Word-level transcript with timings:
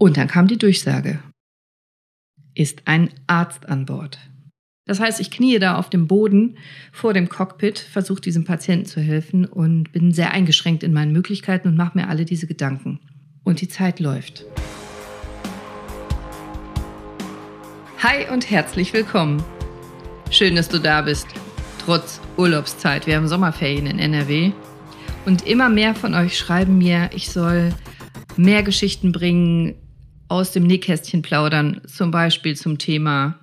Und 0.00 0.16
dann 0.16 0.28
kam 0.28 0.46
die 0.46 0.58
Durchsage. 0.58 1.18
Ist 2.54 2.82
ein 2.84 3.10
Arzt 3.26 3.68
an 3.68 3.84
Bord. 3.84 4.20
Das 4.86 5.00
heißt, 5.00 5.18
ich 5.18 5.32
kniee 5.32 5.58
da 5.58 5.76
auf 5.76 5.90
dem 5.90 6.06
Boden 6.06 6.56
vor 6.92 7.12
dem 7.12 7.28
Cockpit, 7.28 7.80
versuche 7.80 8.20
diesem 8.20 8.44
Patienten 8.44 8.86
zu 8.86 9.00
helfen 9.00 9.44
und 9.44 9.90
bin 9.90 10.12
sehr 10.12 10.30
eingeschränkt 10.30 10.84
in 10.84 10.92
meinen 10.92 11.12
Möglichkeiten 11.12 11.66
und 11.66 11.76
mache 11.76 11.98
mir 11.98 12.08
alle 12.08 12.24
diese 12.24 12.46
Gedanken. 12.46 13.00
Und 13.42 13.60
die 13.60 13.66
Zeit 13.66 13.98
läuft. 13.98 14.46
Hi 18.00 18.32
und 18.32 18.48
herzlich 18.48 18.92
willkommen. 18.92 19.42
Schön, 20.30 20.54
dass 20.54 20.68
du 20.68 20.78
da 20.78 21.02
bist, 21.02 21.26
trotz 21.84 22.20
Urlaubszeit. 22.36 23.08
Wir 23.08 23.16
haben 23.16 23.26
Sommerferien 23.26 23.86
in 23.86 23.98
NRW. 23.98 24.52
Und 25.26 25.44
immer 25.44 25.68
mehr 25.68 25.96
von 25.96 26.14
euch 26.14 26.38
schreiben 26.38 26.78
mir, 26.78 27.10
ich 27.12 27.30
soll 27.30 27.74
mehr 28.36 28.62
Geschichten 28.62 29.10
bringen, 29.10 29.74
aus 30.28 30.52
dem 30.52 30.64
Nähkästchen 30.64 31.22
plaudern, 31.22 31.80
zum 31.86 32.10
Beispiel 32.10 32.56
zum 32.56 32.78
Thema 32.78 33.38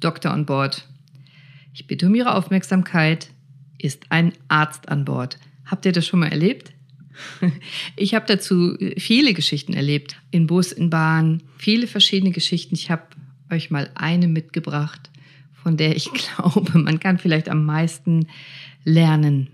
Doktor 0.00 0.32
an 0.32 0.46
Bord. 0.46 0.86
Ich 1.72 1.86
bitte 1.86 2.06
um 2.06 2.14
Ihre 2.14 2.34
Aufmerksamkeit. 2.34 3.30
Ist 3.78 4.06
ein 4.08 4.32
Arzt 4.48 4.88
an 4.88 5.04
Bord. 5.04 5.38
Habt 5.64 5.84
ihr 5.84 5.92
das 5.92 6.06
schon 6.06 6.20
mal 6.20 6.30
erlebt? 6.30 6.72
Ich 7.96 8.14
habe 8.14 8.26
dazu 8.26 8.76
viele 8.98 9.32
Geschichten 9.32 9.72
erlebt. 9.72 10.16
In 10.30 10.46
Bus, 10.46 10.72
in 10.72 10.90
Bahn, 10.90 11.42
viele 11.56 11.86
verschiedene 11.86 12.32
Geschichten. 12.32 12.74
Ich 12.74 12.90
habe 12.90 13.04
euch 13.50 13.70
mal 13.70 13.90
eine 13.94 14.28
mitgebracht, 14.28 15.10
von 15.54 15.76
der 15.76 15.96
ich 15.96 16.10
glaube, 16.36 16.78
man 16.78 17.00
kann 17.00 17.18
vielleicht 17.18 17.48
am 17.48 17.64
meisten 17.64 18.28
lernen. 18.84 19.48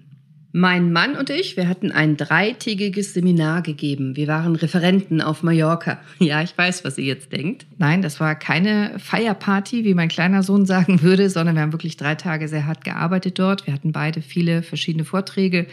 Mein 0.55 0.93
Mann 0.93 1.17
und 1.17 1.31
ich, 1.31 1.57
wir 1.57 1.67
hatten 1.67 1.93
ein 1.93 2.19
dreitägiges 2.19 3.15
Seminar 3.15 3.63
gegeben. 3.63 4.17
Wir 4.17 4.29
waren 4.29 4.55
Referenten 4.55 5.23
auf 5.23 5.43
Mallorca. 5.43 5.99
Ja, 6.19 6.43
ich 6.43 6.57
weiß, 6.57 6.85
was 6.85 6.99
ihr 6.99 7.07
jetzt 7.07 7.33
denkt. 7.33 7.65
Nein, 7.79 8.03
das 8.03 8.21
war 8.21 8.35
keine 8.35 8.99
Feierparty, 8.99 9.85
wie 9.85 9.95
mein 9.95 10.11
kleiner 10.11 10.43
Sohn 10.43 10.67
sagen 10.67 11.01
würde, 11.01 11.31
sondern 11.31 11.55
wir 11.55 11.63
haben 11.63 11.73
wirklich 11.73 11.97
drei 11.97 12.17
Tage 12.17 12.49
sehr 12.49 12.67
hart 12.67 12.85
gearbeitet 12.85 13.39
dort. 13.39 13.67
Wir 13.67 13.73
hatten 13.73 13.93
beide 13.93 14.21
viele 14.21 14.63
verschiedene 14.63 15.07
Vorträge 15.07 15.69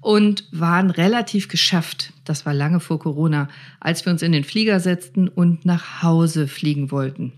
und 0.00 0.44
waren 0.50 0.90
relativ 0.90 1.46
geschafft. 1.46 2.12
Das 2.24 2.44
war 2.44 2.52
lange 2.52 2.80
vor 2.80 2.98
Corona, 2.98 3.46
als 3.78 4.04
wir 4.04 4.12
uns 4.12 4.22
in 4.22 4.32
den 4.32 4.44
Flieger 4.44 4.80
setzten 4.80 5.28
und 5.28 5.64
nach 5.64 6.02
Hause 6.02 6.48
fliegen 6.48 6.90
wollten. 6.90 7.32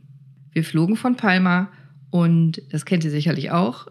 Wir 0.52 0.64
flogen 0.64 0.96
von 0.96 1.16
Palma 1.16 1.68
und 2.10 2.62
das 2.72 2.86
kennt 2.86 3.04
ihr 3.04 3.10
sicherlich 3.10 3.50
auch 3.50 3.88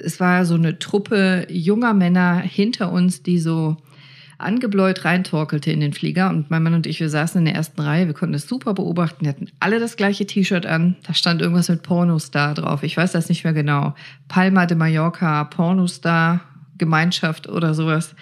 es 0.00 0.20
war 0.20 0.44
so 0.44 0.54
eine 0.54 0.78
Truppe 0.78 1.46
junger 1.50 1.94
Männer 1.94 2.38
hinter 2.38 2.92
uns, 2.92 3.22
die 3.22 3.38
so 3.38 3.76
angebläut 4.38 5.04
reintorkelte 5.04 5.70
in 5.70 5.80
den 5.80 5.92
Flieger. 5.92 6.30
Und 6.30 6.50
mein 6.50 6.62
Mann 6.62 6.74
und 6.74 6.86
ich, 6.86 7.00
wir 7.00 7.08
saßen 7.08 7.38
in 7.38 7.44
der 7.44 7.54
ersten 7.54 7.80
Reihe, 7.80 8.06
wir 8.06 8.14
konnten 8.14 8.32
das 8.32 8.48
super 8.48 8.74
beobachten. 8.74 9.24
Wir 9.24 9.30
hatten 9.30 9.48
alle 9.60 9.78
das 9.78 9.96
gleiche 9.96 10.26
T-Shirt 10.26 10.66
an. 10.66 10.96
Da 11.06 11.14
stand 11.14 11.40
irgendwas 11.40 11.68
mit 11.68 11.82
Pornostar 11.82 12.54
drauf. 12.54 12.82
Ich 12.82 12.96
weiß 12.96 13.12
das 13.12 13.28
nicht 13.28 13.44
mehr 13.44 13.52
genau. 13.52 13.94
Palma 14.28 14.66
de 14.66 14.76
Mallorca, 14.76 15.44
Pornostar, 15.44 16.40
Gemeinschaft 16.78 17.48
oder 17.48 17.74
sowas. 17.74 18.14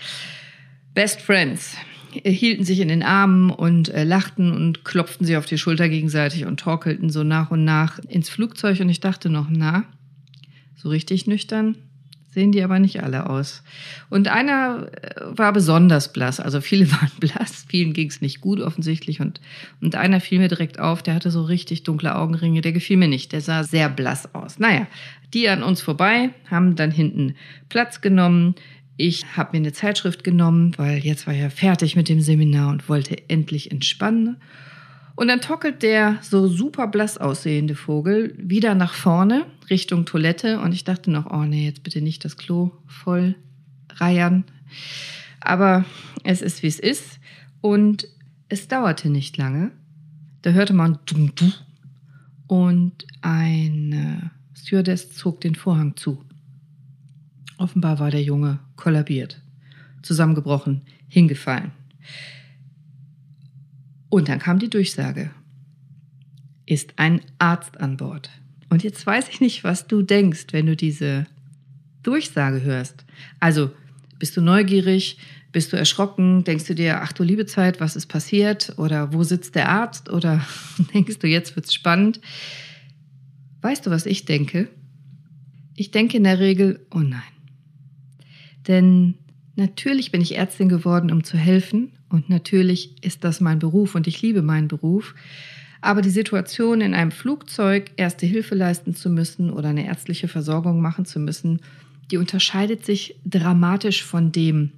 Best 0.95 1.23
Friends 1.23 1.77
hielten 2.12 2.64
sich 2.64 2.81
in 2.81 2.89
den 2.89 3.03
Armen 3.03 3.51
und 3.51 3.89
äh, 3.89 4.05
lachten 4.05 4.53
und 4.53 4.84
klopften 4.84 5.27
sie 5.27 5.39
auf 5.39 5.47
die 5.47 5.57
Schulter 5.57 5.89
gegenseitig 5.89 6.45
und 6.45 6.61
torkelten 6.61 7.09
so 7.09 7.23
nach 7.23 7.51
und 7.51 7.64
nach 7.64 7.98
ins 8.01 8.29
Flugzeug. 8.29 8.81
Und 8.81 8.91
ich 8.91 9.01
dachte 9.01 9.31
noch, 9.31 9.47
na, 9.48 9.84
so 10.83 10.88
richtig 10.88 11.27
nüchtern 11.27 11.77
sehen 12.33 12.50
die 12.50 12.62
aber 12.62 12.78
nicht 12.78 13.02
alle 13.02 13.28
aus. 13.28 13.62
Und 14.08 14.28
einer 14.28 14.89
äh, 15.02 15.39
war 15.39 15.52
besonders 15.52 16.12
blass, 16.12 16.41
also 16.41 16.61
viele 16.61 16.91
waren 16.92 17.11
blass, 17.20 17.66
vielen 17.69 17.92
ging 17.92 18.08
es 18.08 18.20
nicht 18.20 18.41
gut 18.41 18.61
offensichtlich 18.61 19.20
und, 19.20 19.41
und 19.80 19.94
einer 19.94 20.20
fiel 20.20 20.39
mir 20.39 20.48
direkt 20.48 20.78
auf, 20.78 21.02
der 21.02 21.14
hatte 21.14 21.30
so 21.30 21.42
richtig 21.42 21.83
dunkle 21.83 22.16
Augenringe, 22.16 22.62
der 22.62 22.72
gefiel 22.72 22.97
mir 22.97 23.08
nicht, 23.08 23.33
der 23.33 23.42
sah 23.42 23.64
sehr 23.64 23.89
blass 23.89 24.34
aus. 24.34 24.58
Naja, 24.58 24.86
die 25.34 25.48
an 25.48 25.62
uns 25.62 25.83
vorbei, 25.83 26.30
haben 26.50 26.74
dann 26.74 26.91
hinten 26.91 27.34
Platz 27.68 28.01
genommen. 28.01 28.55
Ich 28.96 29.24
habe 29.36 29.51
mir 29.52 29.58
eine 29.58 29.73
Zeitschrift 29.73 30.24
genommen, 30.24 30.73
weil 30.77 30.98
jetzt 30.98 31.27
war 31.27 31.34
ja 31.34 31.51
fertig 31.51 31.96
mit 31.96 32.08
dem 32.08 32.20
Seminar 32.20 32.70
und 32.70 32.89
wollte 32.89 33.28
endlich 33.28 33.70
entspannen. 33.70 34.36
Und 35.22 35.28
dann 35.28 35.40
tockelt 35.40 35.84
der 35.84 36.18
so 36.20 36.48
super 36.48 36.88
blass 36.88 37.16
aussehende 37.16 37.77
Vogel 37.77 38.34
wieder 38.36 38.74
nach 38.74 38.92
vorne 38.92 39.46
Richtung 39.70 40.05
Toilette. 40.05 40.58
Und 40.58 40.72
ich 40.72 40.83
dachte 40.83 41.12
noch, 41.12 41.30
oh 41.30 41.44
nee, 41.44 41.64
jetzt 41.64 41.84
bitte 41.84 42.00
nicht 42.00 42.24
das 42.24 42.36
Klo 42.36 42.72
voll 42.88 43.36
reiern. 43.88 44.42
Aber 45.38 45.84
es 46.24 46.42
ist, 46.42 46.64
wie 46.64 46.66
es 46.66 46.80
ist. 46.80 47.20
Und 47.60 48.08
es 48.48 48.66
dauerte 48.66 49.10
nicht 49.10 49.36
lange. 49.36 49.70
Da 50.42 50.50
hörte 50.50 50.72
man 50.72 50.98
und 52.48 53.06
eine 53.20 54.33
Stewardess 54.56 55.12
zog 55.14 55.40
den 55.40 55.54
Vorhang 55.54 55.94
zu. 55.94 56.20
Offenbar 57.58 58.00
war 58.00 58.10
der 58.10 58.24
Junge 58.24 58.58
kollabiert, 58.74 59.40
zusammengebrochen, 60.02 60.83
hingefallen. 61.06 61.70
Und 64.12 64.28
dann 64.28 64.40
kam 64.40 64.58
die 64.58 64.68
Durchsage. 64.68 65.30
Ist 66.67 66.92
ein 66.96 67.23
Arzt 67.39 67.80
an 67.80 67.96
Bord. 67.96 68.28
Und 68.68 68.84
jetzt 68.84 69.06
weiß 69.06 69.30
ich 69.30 69.40
nicht, 69.40 69.64
was 69.64 69.86
du 69.86 70.02
denkst, 70.02 70.48
wenn 70.50 70.67
du 70.67 70.77
diese 70.77 71.27
Durchsage 72.02 72.61
hörst. 72.61 73.06
Also, 73.40 73.70
bist 74.18 74.36
du 74.36 74.42
neugierig? 74.42 75.17
Bist 75.51 75.72
du 75.72 75.78
erschrocken? 75.78 76.45
Denkst 76.45 76.67
du 76.67 76.74
dir, 76.74 77.01
ach 77.01 77.14
du 77.14 77.22
liebe 77.22 77.46
Zeit, 77.46 77.80
was 77.80 77.96
ist 77.96 78.08
passiert? 78.08 78.74
Oder 78.77 79.14
wo 79.14 79.22
sitzt 79.22 79.55
der 79.55 79.70
Arzt? 79.70 80.11
Oder 80.11 80.46
denkst 80.92 81.18
du, 81.18 81.27
jetzt 81.27 81.56
wird's 81.56 81.72
spannend? 81.72 82.20
Weißt 83.62 83.86
du, 83.86 83.90
was 83.90 84.05
ich 84.05 84.27
denke? 84.27 84.68
Ich 85.74 85.90
denke 85.90 86.18
in 86.18 86.24
der 86.24 86.39
Regel, 86.39 86.86
oh 86.90 86.98
nein. 86.98 87.22
Denn 88.68 89.14
natürlich 89.56 90.12
bin 90.12 90.20
ich 90.20 90.36
Ärztin 90.36 90.68
geworden, 90.68 91.11
um 91.11 91.24
zu 91.24 91.39
helfen 91.39 91.92
und 92.12 92.28
natürlich 92.28 93.02
ist 93.02 93.24
das 93.24 93.40
mein 93.40 93.58
Beruf 93.58 93.95
und 93.95 94.06
ich 94.06 94.20
liebe 94.20 94.42
meinen 94.42 94.68
Beruf. 94.68 95.14
Aber 95.80 96.02
die 96.02 96.11
Situation, 96.11 96.80
in 96.80 96.95
einem 96.95 97.11
Flugzeug 97.11 97.90
erste 97.96 98.27
Hilfe 98.27 98.55
leisten 98.55 98.95
zu 98.95 99.11
müssen 99.11 99.50
oder 99.50 99.70
eine 99.70 99.86
ärztliche 99.86 100.28
Versorgung 100.28 100.80
machen 100.80 101.06
zu 101.06 101.18
müssen, 101.18 101.61
die 102.11 102.18
unterscheidet 102.18 102.84
sich 102.84 103.18
dramatisch 103.24 104.05
von 104.05 104.30
dem, 104.30 104.72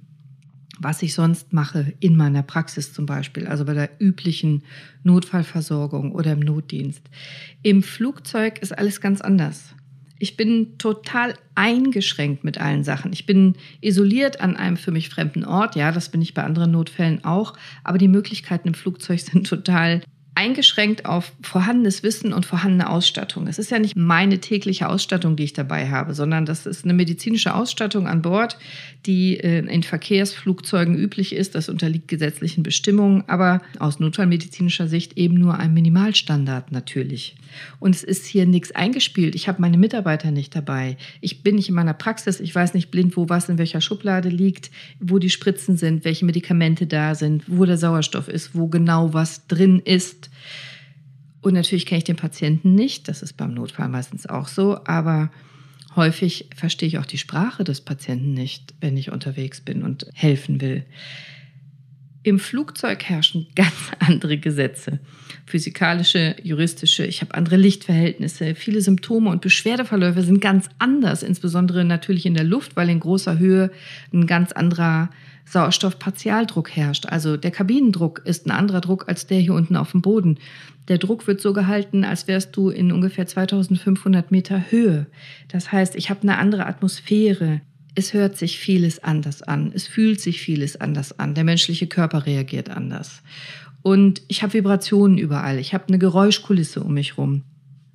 was 0.79 1.01
ich 1.03 1.13
sonst 1.13 1.53
mache 1.53 1.93
in 1.99 2.15
meiner 2.15 2.41
Praxis 2.41 2.93
zum 2.93 3.05
Beispiel, 3.05 3.47
also 3.47 3.65
bei 3.65 3.73
der 3.73 3.89
üblichen 3.99 4.63
Notfallversorgung 5.03 6.13
oder 6.13 6.31
im 6.31 6.39
Notdienst. 6.39 7.03
Im 7.61 7.83
Flugzeug 7.83 8.59
ist 8.59 8.77
alles 8.77 9.01
ganz 9.01 9.21
anders. 9.21 9.74
Ich 10.17 10.37
bin 10.37 10.77
total 10.77 11.33
eingeschränkt 11.55 12.43
mit 12.43 12.59
allen 12.59 12.83
Sachen. 12.83 13.11
Ich 13.11 13.25
bin 13.25 13.55
isoliert 13.81 14.41
an 14.41 14.55
einem 14.55 14.77
für 14.77 14.91
mich 14.91 15.09
fremden 15.09 15.43
Ort. 15.43 15.75
Ja, 15.75 15.91
das 15.91 16.09
bin 16.09 16.21
ich 16.21 16.33
bei 16.33 16.43
anderen 16.43 16.71
Notfällen 16.71 17.23
auch. 17.25 17.53
Aber 17.83 17.97
die 17.97 18.07
Möglichkeiten 18.07 18.69
im 18.69 18.73
Flugzeug 18.73 19.19
sind 19.31 19.47
total 19.47 20.01
eingeschränkt 20.35 21.05
auf 21.05 21.31
vorhandenes 21.41 22.03
Wissen 22.03 22.33
und 22.33 22.45
vorhandene 22.45 22.89
Ausstattung. 22.89 23.47
Es 23.47 23.57
ist 23.57 23.71
ja 23.71 23.79
nicht 23.79 23.95
meine 23.95 24.39
tägliche 24.39 24.89
Ausstattung, 24.89 25.35
die 25.37 25.45
ich 25.45 25.53
dabei 25.53 25.89
habe, 25.89 26.13
sondern 26.13 26.45
das 26.45 26.65
ist 26.65 26.83
eine 26.83 26.93
medizinische 26.93 27.55
Ausstattung 27.55 28.07
an 28.07 28.21
Bord, 28.21 28.57
die 29.05 29.39
äh, 29.39 29.59
in 29.65 29.83
Verkehrsflugzeugen 29.83 30.95
üblich 30.95 31.33
ist. 31.33 31.55
Das 31.55 31.69
unterliegt 31.69 32.09
gesetzlichen 32.09 32.63
Bestimmungen, 32.63 33.23
aber 33.27 33.61
aus 33.79 33.99
notfallmedizinischer 33.99 34.87
Sicht 34.87 35.17
eben 35.17 35.35
nur 35.35 35.57
ein 35.57 35.73
Minimalstandard 35.73 36.71
natürlich. 36.71 37.35
Und 37.79 37.95
es 37.95 38.03
ist 38.03 38.25
hier 38.25 38.45
nichts 38.45 38.71
eingespielt. 38.71 39.35
Ich 39.35 39.47
habe 39.47 39.61
meine 39.61 39.77
Mitarbeiter 39.77 40.31
nicht 40.31 40.55
dabei. 40.55 40.97
Ich 41.21 41.43
bin 41.43 41.55
nicht 41.55 41.69
in 41.69 41.75
meiner 41.75 41.93
Praxis. 41.93 42.39
Ich 42.39 42.53
weiß 42.53 42.73
nicht 42.73 42.91
blind, 42.91 43.15
wo 43.15 43.29
was 43.29 43.49
in 43.49 43.57
welcher 43.57 43.81
Schublade 43.81 44.29
liegt, 44.29 44.71
wo 44.99 45.19
die 45.19 45.29
Spritzen 45.29 45.77
sind, 45.77 46.05
welche 46.05 46.25
Medikamente 46.25 46.87
da 46.87 47.15
sind, 47.15 47.43
wo 47.47 47.65
der 47.65 47.77
Sauerstoff 47.77 48.27
ist, 48.27 48.55
wo 48.55 48.67
genau 48.67 49.13
was 49.13 49.47
drin 49.47 49.79
ist. 49.79 50.24
Und 51.41 51.53
natürlich 51.53 51.85
kenne 51.85 51.99
ich 51.99 52.03
den 52.05 52.15
Patienten 52.15 52.73
nicht, 52.73 53.07
das 53.07 53.21
ist 53.21 53.33
beim 53.33 53.53
Notfall 53.53 53.87
meistens 53.87 54.25
auch 54.25 54.47
so, 54.47 54.83
aber 54.85 55.31
häufig 55.95 56.49
verstehe 56.55 56.87
ich 56.87 56.97
auch 56.97 57.05
die 57.05 57.19
Sprache 57.19 57.63
des 57.63 57.81
Patienten 57.81 58.33
nicht, 58.33 58.73
wenn 58.81 58.97
ich 58.97 59.11
unterwegs 59.11 59.61
bin 59.61 59.83
und 59.83 60.07
helfen 60.13 60.59
will. 60.59 60.85
Im 62.23 62.39
Flugzeug 62.39 63.03
herrschen 63.03 63.47
ganz 63.55 63.91
andere 63.99 64.37
Gesetze. 64.37 64.99
Physikalische, 65.45 66.35
juristische, 66.41 67.05
ich 67.05 67.21
habe 67.21 67.35
andere 67.35 67.55
Lichtverhältnisse. 67.55 68.55
Viele 68.55 68.81
Symptome 68.81 69.29
und 69.29 69.41
Beschwerdeverläufe 69.41 70.23
sind 70.23 70.41
ganz 70.41 70.69
anders, 70.79 71.21
insbesondere 71.21 71.85
natürlich 71.85 72.25
in 72.25 72.33
der 72.33 72.43
Luft, 72.43 72.75
weil 72.75 72.89
in 72.89 72.99
großer 72.99 73.37
Höhe 73.37 73.69
ein 74.11 74.25
ganz 74.25 74.51
anderer 74.51 75.09
Sauerstoffpartialdruck 75.45 76.75
herrscht. 76.75 77.05
Also 77.05 77.37
der 77.37 77.51
Kabinendruck 77.51 78.21
ist 78.25 78.47
ein 78.47 78.51
anderer 78.51 78.81
Druck 78.81 79.07
als 79.07 79.27
der 79.27 79.39
hier 79.39 79.53
unten 79.53 79.75
auf 79.75 79.91
dem 79.91 80.01
Boden. 80.01 80.39
Der 80.87 80.97
Druck 80.97 81.27
wird 81.27 81.41
so 81.41 81.53
gehalten, 81.53 82.03
als 82.03 82.27
wärst 82.27 82.55
du 82.55 82.69
in 82.69 82.91
ungefähr 82.91 83.25
2500 83.27 84.31
Meter 84.31 84.71
Höhe. 84.71 85.05
Das 85.47 85.71
heißt, 85.71 85.95
ich 85.95 86.09
habe 86.09 86.23
eine 86.23 86.37
andere 86.37 86.65
Atmosphäre. 86.65 87.61
Es 87.95 88.13
hört 88.13 88.37
sich 88.37 88.59
vieles 88.59 89.03
anders 89.03 89.41
an. 89.41 89.71
Es 89.73 89.87
fühlt 89.87 90.19
sich 90.19 90.41
vieles 90.41 90.79
anders 90.79 91.17
an. 91.17 91.33
Der 91.33 91.43
menschliche 91.43 91.87
Körper 91.87 92.25
reagiert 92.25 92.69
anders. 92.69 93.23
Und 93.85 94.23
ich 94.27 94.41
habe 94.41 94.53
Vibrationen 94.53 95.19
überall. 95.19 95.59
Ich 95.59 95.75
habe 95.75 95.89
eine 95.89 95.99
Geräuschkulisse 95.99 96.81
um 96.81 96.95
mich 96.95 97.19
rum. 97.19 97.43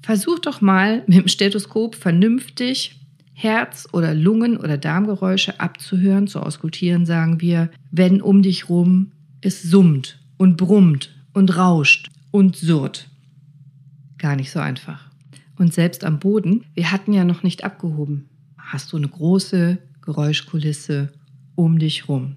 Versuch 0.02 0.38
doch 0.38 0.60
mal 0.60 1.02
mit 1.08 1.18
dem 1.18 1.26
Stethoskop 1.26 1.96
vernünftig 1.96 2.94
Herz- 3.32 3.88
oder 3.90 4.14
Lungen- 4.14 4.56
oder 4.56 4.78
Darmgeräusche 4.78 5.58
abzuhören, 5.58 6.28
zu 6.28 6.38
auskultieren, 6.38 7.06
sagen 7.06 7.40
wir, 7.40 7.70
wenn 7.90 8.22
um 8.22 8.40
dich 8.40 8.68
rum 8.68 9.10
es 9.40 9.64
summt 9.64 10.20
und 10.36 10.56
brummt 10.56 11.12
und 11.32 11.56
rauscht 11.56 12.08
und 12.30 12.54
surrt. 12.54 13.08
Gar 14.18 14.36
nicht 14.36 14.52
so 14.52 14.60
einfach. 14.60 15.10
Und 15.58 15.74
selbst 15.74 16.04
am 16.04 16.20
Boden, 16.20 16.66
wir 16.74 16.92
hatten 16.92 17.12
ja 17.12 17.24
noch 17.24 17.42
nicht 17.42 17.64
abgehoben, 17.64 18.28
hast 18.56 18.92
du 18.92 18.96
eine 18.96 19.08
große 19.08 19.78
Geräuschkulisse 20.02 21.08
um 21.56 21.80
dich 21.80 22.08
rum. 22.08 22.36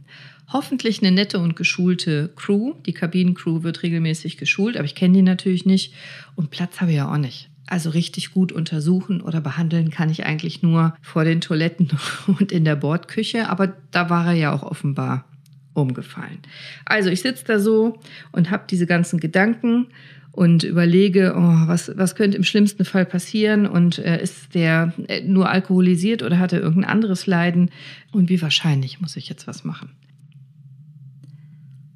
Hoffentlich 0.53 1.01
eine 1.01 1.11
nette 1.11 1.39
und 1.39 1.55
geschulte 1.55 2.29
Crew. 2.35 2.75
Die 2.85 2.93
Kabinencrew 2.93 3.63
wird 3.63 3.81
regelmäßig 3.81 4.37
geschult, 4.37 4.77
aber 4.77 4.85
ich 4.85 4.93
kenne 4.93 5.15
die 5.15 5.23
natürlich 5.23 5.65
nicht. 5.65 5.95
Und 6.35 6.51
Platz 6.51 6.79
habe 6.79 6.91
ich 6.91 6.97
ja 6.97 7.11
auch 7.11 7.17
nicht. 7.17 7.49
Also 7.65 7.89
richtig 7.89 8.33
gut 8.33 8.51
untersuchen 8.51 9.21
oder 9.21 9.41
behandeln 9.41 9.89
kann 9.89 10.11
ich 10.11 10.27
eigentlich 10.27 10.61
nur 10.61 10.95
vor 11.01 11.23
den 11.23 11.41
Toiletten 11.41 11.89
und 12.27 12.51
in 12.51 12.65
der 12.65 12.75
Bordküche, 12.75 13.49
aber 13.49 13.73
da 13.89 14.11
war 14.11 14.27
er 14.27 14.33
ja 14.33 14.53
auch 14.53 14.61
offenbar 14.61 15.25
umgefallen. 15.73 16.37
Also 16.85 17.09
ich 17.09 17.21
sitze 17.21 17.45
da 17.47 17.57
so 17.57 17.99
und 18.31 18.51
habe 18.51 18.65
diese 18.69 18.85
ganzen 18.85 19.19
Gedanken 19.19 19.87
und 20.31 20.63
überlege, 20.63 21.33
oh, 21.35 21.67
was, 21.67 21.91
was 21.95 22.13
könnte 22.13 22.37
im 22.37 22.43
schlimmsten 22.43 22.85
Fall 22.85 23.05
passieren 23.07 23.65
und 23.65 23.97
äh, 23.97 24.21
ist 24.21 24.53
der 24.53 24.93
äh, 25.07 25.21
nur 25.21 25.49
alkoholisiert 25.49 26.21
oder 26.21 26.37
hat 26.37 26.53
er 26.53 26.61
irgendein 26.61 26.91
anderes 26.91 27.25
Leiden 27.25 27.71
und 28.11 28.29
wie 28.29 28.41
wahrscheinlich 28.41 29.01
muss 29.01 29.15
ich 29.15 29.29
jetzt 29.29 29.47
was 29.47 29.63
machen. 29.63 29.89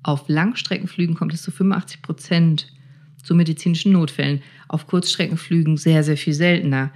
Auf 0.07 0.29
Langstreckenflügen 0.29 1.15
kommt 1.15 1.33
es 1.33 1.41
zu 1.41 1.51
85 1.51 2.01
Prozent 2.01 2.71
zu 3.21 3.35
medizinischen 3.35 3.91
Notfällen. 3.91 4.41
Auf 4.69 4.87
Kurzstreckenflügen 4.87 5.75
sehr, 5.75 6.01
sehr 6.01 6.15
viel 6.15 6.33
seltener. 6.33 6.91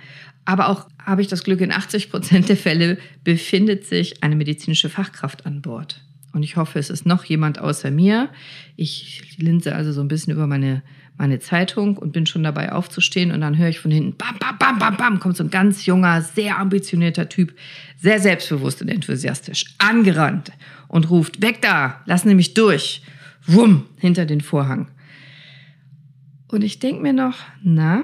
Aber 0.46 0.70
auch 0.70 0.88
habe 0.98 1.22
ich 1.22 1.28
das 1.28 1.44
Glück, 1.44 1.60
in 1.60 1.74
80 1.74 2.10
Prozent 2.10 2.48
der 2.48 2.56
Fälle 2.56 2.98
befindet 3.26 3.86
sich 3.86 4.24
eine 4.24 4.38
medizinische 4.38 4.88
Fachkraft 4.88 5.46
an 5.46 5.62
Bord. 5.62 6.02
Und 6.32 6.44
ich 6.44 6.56
hoffe, 6.56 6.80
es 6.80 6.90
ist 6.90 7.06
noch 7.06 7.26
jemand 7.26 7.60
außer 7.60 7.92
mir. 7.92 8.30
Ich 8.78 9.36
linse 9.36 9.76
also 9.76 9.92
so 9.92 10.00
ein 10.00 10.08
bisschen 10.08 10.32
über 10.32 10.48
meine, 10.48 10.82
meine 11.18 11.40
Zeitung 11.40 11.98
und 11.98 12.14
bin 12.14 12.26
schon 12.26 12.44
dabei 12.44 12.72
aufzustehen. 12.72 13.32
Und 13.32 13.42
dann 13.42 13.58
höre 13.58 13.70
ich 13.70 13.80
von 13.80 13.92
hinten, 13.92 14.18
bam, 14.18 14.38
bam, 14.40 14.58
bam, 14.58 14.80
bam, 14.80 14.98
bam, 14.98 15.20
kommt 15.20 15.38
so 15.38 15.44
ein 15.44 15.52
ganz 15.52 15.86
junger, 15.86 16.22
sehr 16.22 16.58
ambitionierter 16.58 17.30
Typ, 17.30 17.56
sehr 17.98 18.20
selbstbewusst 18.20 18.82
und 18.82 18.90
enthusiastisch, 18.90 19.66
angerannt 19.78 20.52
und 20.88 21.10
ruft, 21.10 21.42
weg 21.42 21.62
da, 21.62 22.02
lassen 22.06 22.30
Sie 22.30 22.36
mich 22.36 22.54
durch. 22.54 23.04
Wumm, 23.46 23.86
hinter 23.98 24.26
den 24.26 24.42
Vorhang. 24.42 24.90
Und 26.48 26.64
ich 26.64 26.80
denke 26.80 27.02
mir 27.02 27.14
noch, 27.14 27.38
na, 27.64 28.04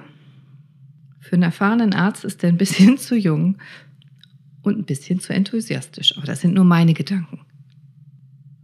für 1.19 1.33
einen 1.33 1.43
erfahrenen 1.43 1.93
Arzt 1.93 2.23
ist 2.23 2.43
er 2.43 2.49
ein 2.49 2.57
bisschen 2.57 2.97
zu 2.97 3.15
jung 3.15 3.57
und 4.61 4.77
ein 4.77 4.85
bisschen 4.85 5.19
zu 5.19 5.33
enthusiastisch. 5.33 6.17
Aber 6.17 6.25
das 6.25 6.41
sind 6.41 6.53
nur 6.53 6.65
meine 6.65 6.93
Gedanken. 6.93 7.41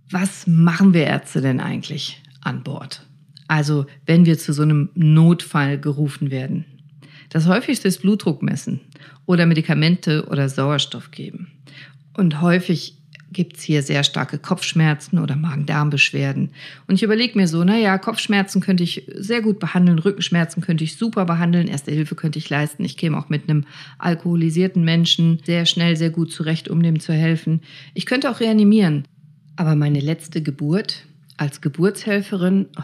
Was 0.09 0.47
machen 0.47 0.93
wir 0.93 1.05
Ärzte 1.05 1.41
denn 1.41 1.59
eigentlich 1.59 2.21
an 2.41 2.63
Bord? 2.63 3.05
Also, 3.47 3.85
wenn 4.05 4.25
wir 4.25 4.37
zu 4.37 4.53
so 4.53 4.63
einem 4.63 4.89
Notfall 4.95 5.77
gerufen 5.77 6.31
werden. 6.31 6.65
Das 7.29 7.47
häufigste 7.47 7.87
ist 7.87 8.01
Blutdruck 8.01 8.43
messen 8.43 8.81
oder 9.25 9.45
Medikamente 9.45 10.27
oder 10.27 10.49
Sauerstoff 10.49 11.11
geben. 11.11 11.51
Und 12.15 12.41
häufig 12.41 12.97
gibt 13.33 13.57
es 13.57 13.63
hier 13.63 13.81
sehr 13.81 14.03
starke 14.03 14.37
Kopfschmerzen 14.37 15.19
oder 15.19 15.35
Magen-Darm-Beschwerden. 15.35 16.51
Und 16.87 16.95
ich 16.95 17.03
überlege 17.03 17.37
mir 17.37 17.47
so, 17.47 17.63
naja, 17.63 17.97
Kopfschmerzen 17.97 18.61
könnte 18.61 18.83
ich 18.83 19.09
sehr 19.15 19.41
gut 19.41 19.59
behandeln, 19.59 19.99
Rückenschmerzen 19.99 20.61
könnte 20.61 20.83
ich 20.83 20.97
super 20.97 21.25
behandeln, 21.25 21.67
Erste 21.67 21.91
Hilfe 21.91 22.15
könnte 22.15 22.39
ich 22.39 22.49
leisten. 22.49 22.85
Ich 22.85 22.95
käme 22.95 23.17
auch 23.17 23.29
mit 23.29 23.49
einem 23.49 23.65
alkoholisierten 23.97 24.83
Menschen 24.83 25.39
sehr 25.43 25.65
schnell, 25.65 25.97
sehr 25.97 26.11
gut 26.11 26.31
zurecht, 26.31 26.69
um 26.69 26.81
dem 26.83 26.99
zu 26.99 27.13
helfen. 27.13 27.61
Ich 27.93 28.05
könnte 28.05 28.29
auch 28.29 28.39
reanimieren. 28.39 29.05
Aber 29.55 29.75
meine 29.75 29.99
letzte 29.99 30.41
Geburt 30.41 31.05
als 31.37 31.61
Geburtshelferin, 31.61 32.67
oh, 32.77 32.83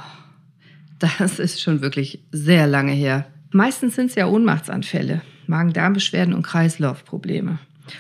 das 1.00 1.40
ist 1.40 1.62
schon 1.62 1.82
wirklich 1.82 2.26
sehr 2.32 2.68
lange 2.68 2.92
her. 2.92 3.28
Meistens 3.52 3.96
sind 3.96 4.10
es 4.10 4.16
ja 4.16 4.28
Ohnmachtsanfälle, 4.28 5.22
Magen-Darm-Beschwerden 5.48 6.34
und 6.34 6.44
Kreislaufprobleme. 6.44 7.60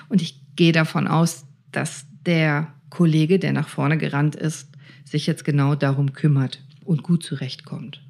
Und 0.09 0.21
ich 0.21 0.39
gehe 0.55 0.71
davon 0.71 1.07
aus, 1.07 1.45
dass 1.71 2.05
der 2.25 2.73
Kollege, 2.89 3.39
der 3.39 3.53
nach 3.53 3.67
vorne 3.67 3.97
gerannt 3.97 4.35
ist, 4.35 4.69
sich 5.05 5.25
jetzt 5.25 5.45
genau 5.45 5.75
darum 5.75 6.13
kümmert 6.13 6.63
und 6.83 7.03
gut 7.03 7.23
zurechtkommt. 7.23 8.01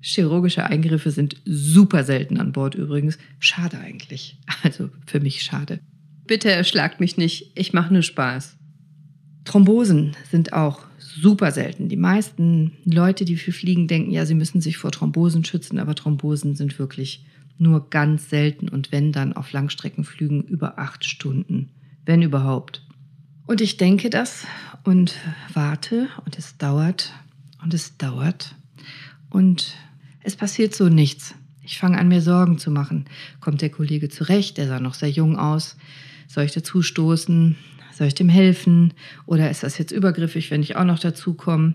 Chirurgische 0.00 0.64
Eingriffe 0.64 1.10
sind 1.10 1.36
super 1.44 2.04
selten 2.04 2.38
an 2.38 2.52
Bord 2.52 2.74
übrigens. 2.74 3.18
Schade 3.38 3.78
eigentlich. 3.78 4.38
Also 4.62 4.90
für 5.06 5.20
mich 5.20 5.42
schade. 5.42 5.80
Bitte 6.26 6.50
erschlagt 6.50 7.00
mich 7.00 7.16
nicht, 7.16 7.52
ich 7.54 7.72
mache 7.72 7.92
nur 7.92 8.02
Spaß. 8.02 8.56
Thrombosen 9.44 10.16
sind 10.30 10.52
auch 10.52 10.80
super 11.14 11.52
selten. 11.52 11.88
Die 11.88 11.96
meisten 11.96 12.72
Leute, 12.84 13.24
die 13.24 13.36
viel 13.36 13.54
fliegen, 13.54 13.86
denken, 13.86 14.10
ja, 14.10 14.26
sie 14.26 14.34
müssen 14.34 14.60
sich 14.60 14.78
vor 14.78 14.90
Thrombosen 14.90 15.44
schützen, 15.44 15.78
aber 15.78 15.94
Thrombosen 15.94 16.56
sind 16.56 16.78
wirklich 16.78 17.24
nur 17.56 17.88
ganz 17.88 18.28
selten 18.30 18.68
und 18.68 18.90
wenn 18.90 19.12
dann 19.12 19.32
auf 19.32 19.52
Langstreckenflügen 19.52 20.42
über 20.42 20.78
acht 20.78 21.04
Stunden, 21.04 21.70
wenn 22.04 22.22
überhaupt. 22.22 22.82
Und 23.46 23.60
ich 23.60 23.76
denke 23.76 24.10
das 24.10 24.46
und 24.82 25.14
warte 25.52 26.08
und 26.24 26.38
es 26.38 26.56
dauert 26.56 27.12
und 27.62 27.74
es 27.74 27.96
dauert 27.96 28.56
und 29.30 29.74
es 30.22 30.34
passiert 30.34 30.74
so 30.74 30.88
nichts. 30.88 31.34
Ich 31.62 31.78
fange 31.78 31.98
an, 31.98 32.08
mir 32.08 32.20
Sorgen 32.20 32.58
zu 32.58 32.70
machen. 32.70 33.06
Kommt 33.40 33.62
der 33.62 33.70
Kollege 33.70 34.08
zurecht? 34.08 34.58
Der 34.58 34.66
sah 34.66 34.80
noch 34.80 34.94
sehr 34.94 35.10
jung 35.10 35.38
aus. 35.38 35.76
Soll 36.26 36.44
ich 36.44 36.52
dazu 36.52 36.82
stoßen? 36.82 37.56
Soll 37.94 38.08
ich 38.08 38.14
dem 38.14 38.28
helfen? 38.28 38.92
Oder 39.26 39.50
ist 39.50 39.62
das 39.62 39.78
jetzt 39.78 39.92
übergriffig, 39.92 40.50
wenn 40.50 40.62
ich 40.62 40.76
auch 40.76 40.84
noch 40.84 40.98
dazu 40.98 41.34
komme? 41.34 41.74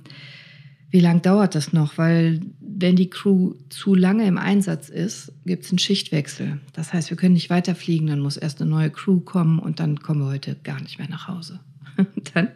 Wie 0.92 1.00
lange 1.00 1.22
dauert 1.22 1.56
das 1.56 1.72
noch? 1.72 1.98
Weil 1.98 2.42
wenn 2.60 2.96
die 2.96 3.10
Crew 3.10 3.54
zu 3.70 3.96
lange 3.96 4.26
im 4.26 4.38
Einsatz 4.38 4.90
ist, 4.90 5.32
gibt 5.46 5.64
es 5.64 5.72
einen 5.72 5.80
Schichtwechsel. 5.80 6.60
Das 6.74 6.94
heißt, 6.94 7.10
wir 7.10 7.18
können 7.18 7.36
nicht 7.36 7.50
weiterfliegen, 7.50 8.08
dann 8.08 8.20
muss 8.20 8.38
erst 8.38 8.62
eine 8.62 8.70
neue 8.70 8.90
Crew 8.90 9.20
kommen 9.20 9.60
und 9.60 9.80
dann 9.80 10.00
kommen 10.00 10.22
wir 10.22 10.28
heute 10.28 10.58
gar 10.64 10.82
nicht 10.82 10.98
mehr 10.98 11.10
nach 11.10 11.28
Hause. 11.28 11.60
dann 12.34 12.50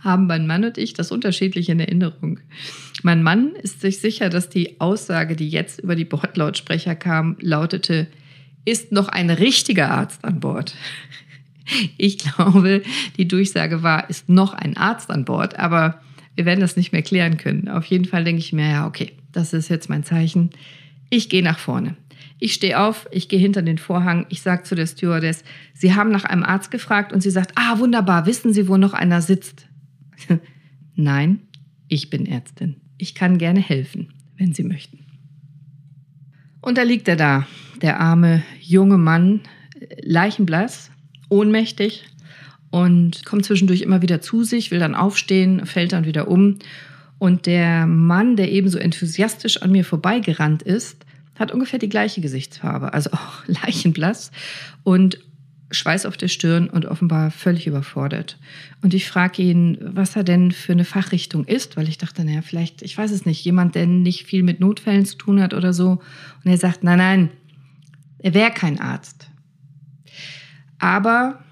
haben 0.00 0.26
mein 0.26 0.46
Mann 0.46 0.64
und 0.64 0.78
ich 0.78 0.92
das 0.92 1.10
unterschiedlich 1.10 1.68
in 1.68 1.80
Erinnerung. 1.80 2.40
Mein 3.02 3.22
Mann 3.22 3.54
ist 3.56 3.80
sich 3.80 3.98
sicher, 3.98 4.28
dass 4.28 4.48
die 4.48 4.80
Aussage, 4.80 5.34
die 5.34 5.48
jetzt 5.48 5.80
über 5.80 5.96
die 5.96 6.04
Bordlautsprecher 6.04 6.94
kam, 6.94 7.36
lautete, 7.40 8.06
ist 8.64 8.92
noch 8.92 9.08
ein 9.08 9.30
richtiger 9.30 9.90
Arzt 9.90 10.24
an 10.24 10.40
Bord. 10.40 10.74
Ich 11.96 12.18
glaube, 12.18 12.82
die 13.16 13.28
Durchsage 13.28 13.82
war, 13.82 14.08
ist 14.08 14.28
noch 14.28 14.54
ein 14.54 14.76
Arzt 14.76 15.10
an 15.10 15.24
Bord, 15.24 15.58
aber 15.58 16.00
wir 16.34 16.44
werden 16.44 16.60
das 16.60 16.76
nicht 16.76 16.92
mehr 16.92 17.02
klären 17.02 17.36
können. 17.36 17.68
Auf 17.68 17.84
jeden 17.86 18.04
Fall 18.04 18.24
denke 18.24 18.40
ich 18.40 18.52
mir, 18.52 18.70
ja, 18.70 18.86
okay, 18.86 19.12
das 19.32 19.52
ist 19.52 19.68
jetzt 19.68 19.90
mein 19.90 20.04
Zeichen. 20.04 20.50
Ich 21.10 21.28
gehe 21.28 21.42
nach 21.42 21.58
vorne. 21.58 21.96
Ich 22.38 22.54
stehe 22.54 22.78
auf, 22.78 23.08
ich 23.10 23.28
gehe 23.28 23.40
hinter 23.40 23.62
den 23.62 23.78
Vorhang, 23.78 24.26
ich 24.28 24.42
sage 24.42 24.62
zu 24.62 24.74
der 24.74 24.86
Stewardess, 24.86 25.42
Sie 25.74 25.94
haben 25.94 26.10
nach 26.10 26.24
einem 26.24 26.44
Arzt 26.44 26.70
gefragt 26.70 27.12
und 27.12 27.20
sie 27.20 27.30
sagt, 27.30 27.52
ah, 27.56 27.78
wunderbar, 27.78 28.26
wissen 28.26 28.52
Sie, 28.52 28.68
wo 28.68 28.76
noch 28.76 28.94
einer 28.94 29.20
sitzt? 29.22 29.66
Nein, 30.94 31.40
ich 31.88 32.10
bin 32.10 32.26
Ärztin. 32.26 32.76
Ich 32.96 33.14
kann 33.14 33.38
gerne 33.38 33.60
helfen, 33.60 34.12
wenn 34.36 34.54
Sie 34.54 34.62
möchten. 34.62 35.00
Und 36.60 36.78
da 36.78 36.82
liegt 36.82 37.08
er 37.08 37.16
da, 37.16 37.46
der 37.82 38.00
arme 38.00 38.42
junge 38.60 38.98
Mann, 38.98 39.40
leichenblass, 40.02 40.90
ohnmächtig, 41.28 42.04
und 42.70 43.24
kommt 43.24 43.44
zwischendurch 43.44 43.82
immer 43.82 44.02
wieder 44.02 44.20
zu 44.20 44.44
sich, 44.44 44.70
will 44.70 44.78
dann 44.78 44.94
aufstehen, 44.94 45.64
fällt 45.66 45.92
dann 45.92 46.04
wieder 46.04 46.28
um. 46.28 46.58
Und 47.18 47.46
der 47.46 47.86
Mann, 47.86 48.36
der 48.36 48.52
ebenso 48.52 48.78
enthusiastisch 48.78 49.62
an 49.62 49.72
mir 49.72 49.84
vorbeigerannt 49.84 50.62
ist, 50.62 51.04
hat 51.38 51.52
ungefähr 51.52 51.78
die 51.78 51.88
gleiche 51.88 52.20
Gesichtsfarbe, 52.20 52.92
also 52.92 53.10
auch 53.12 53.42
leichenblass 53.46 54.30
und 54.82 55.18
Schweiß 55.70 56.06
auf 56.06 56.16
der 56.16 56.28
Stirn 56.28 56.68
und 56.70 56.86
offenbar 56.86 57.30
völlig 57.30 57.66
überfordert. 57.66 58.38
Und 58.80 58.94
ich 58.94 59.08
frage 59.08 59.42
ihn, 59.42 59.76
was 59.80 60.16
er 60.16 60.24
denn 60.24 60.50
für 60.50 60.72
eine 60.72 60.86
Fachrichtung 60.86 61.44
ist, 61.44 61.76
weil 61.76 61.88
ich 61.88 61.98
dachte, 61.98 62.24
naja, 62.24 62.40
vielleicht, 62.40 62.80
ich 62.80 62.96
weiß 62.96 63.10
es 63.10 63.26
nicht, 63.26 63.44
jemand, 63.44 63.74
der 63.74 63.86
nicht 63.86 64.24
viel 64.24 64.42
mit 64.42 64.60
Notfällen 64.60 65.04
zu 65.04 65.18
tun 65.18 65.42
hat 65.42 65.52
oder 65.52 65.74
so. 65.74 66.00
Und 66.42 66.50
er 66.50 66.56
sagt, 66.56 66.84
nein, 66.84 66.98
nein, 66.98 67.28
er 68.18 68.32
wäre 68.32 68.50
kein 68.50 68.80
Arzt. 68.80 69.27
Aber 70.78 71.42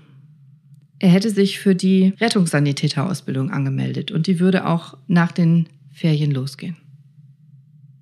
er 0.99 1.11
hätte 1.11 1.31
sich 1.31 1.59
für 1.59 1.75
die 1.75 2.15
Rettungssanitäterausbildung 2.21 3.51
angemeldet 3.51 4.11
und 4.11 4.27
die 4.27 4.41
würde 4.41 4.67
auch 4.67 4.97
nach 5.07 5.33
den 5.33 5.69
Ferien 5.93 6.31
losgehen. 6.31 6.77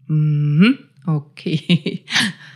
Mhm, 0.06 0.78
okay. 1.06 2.04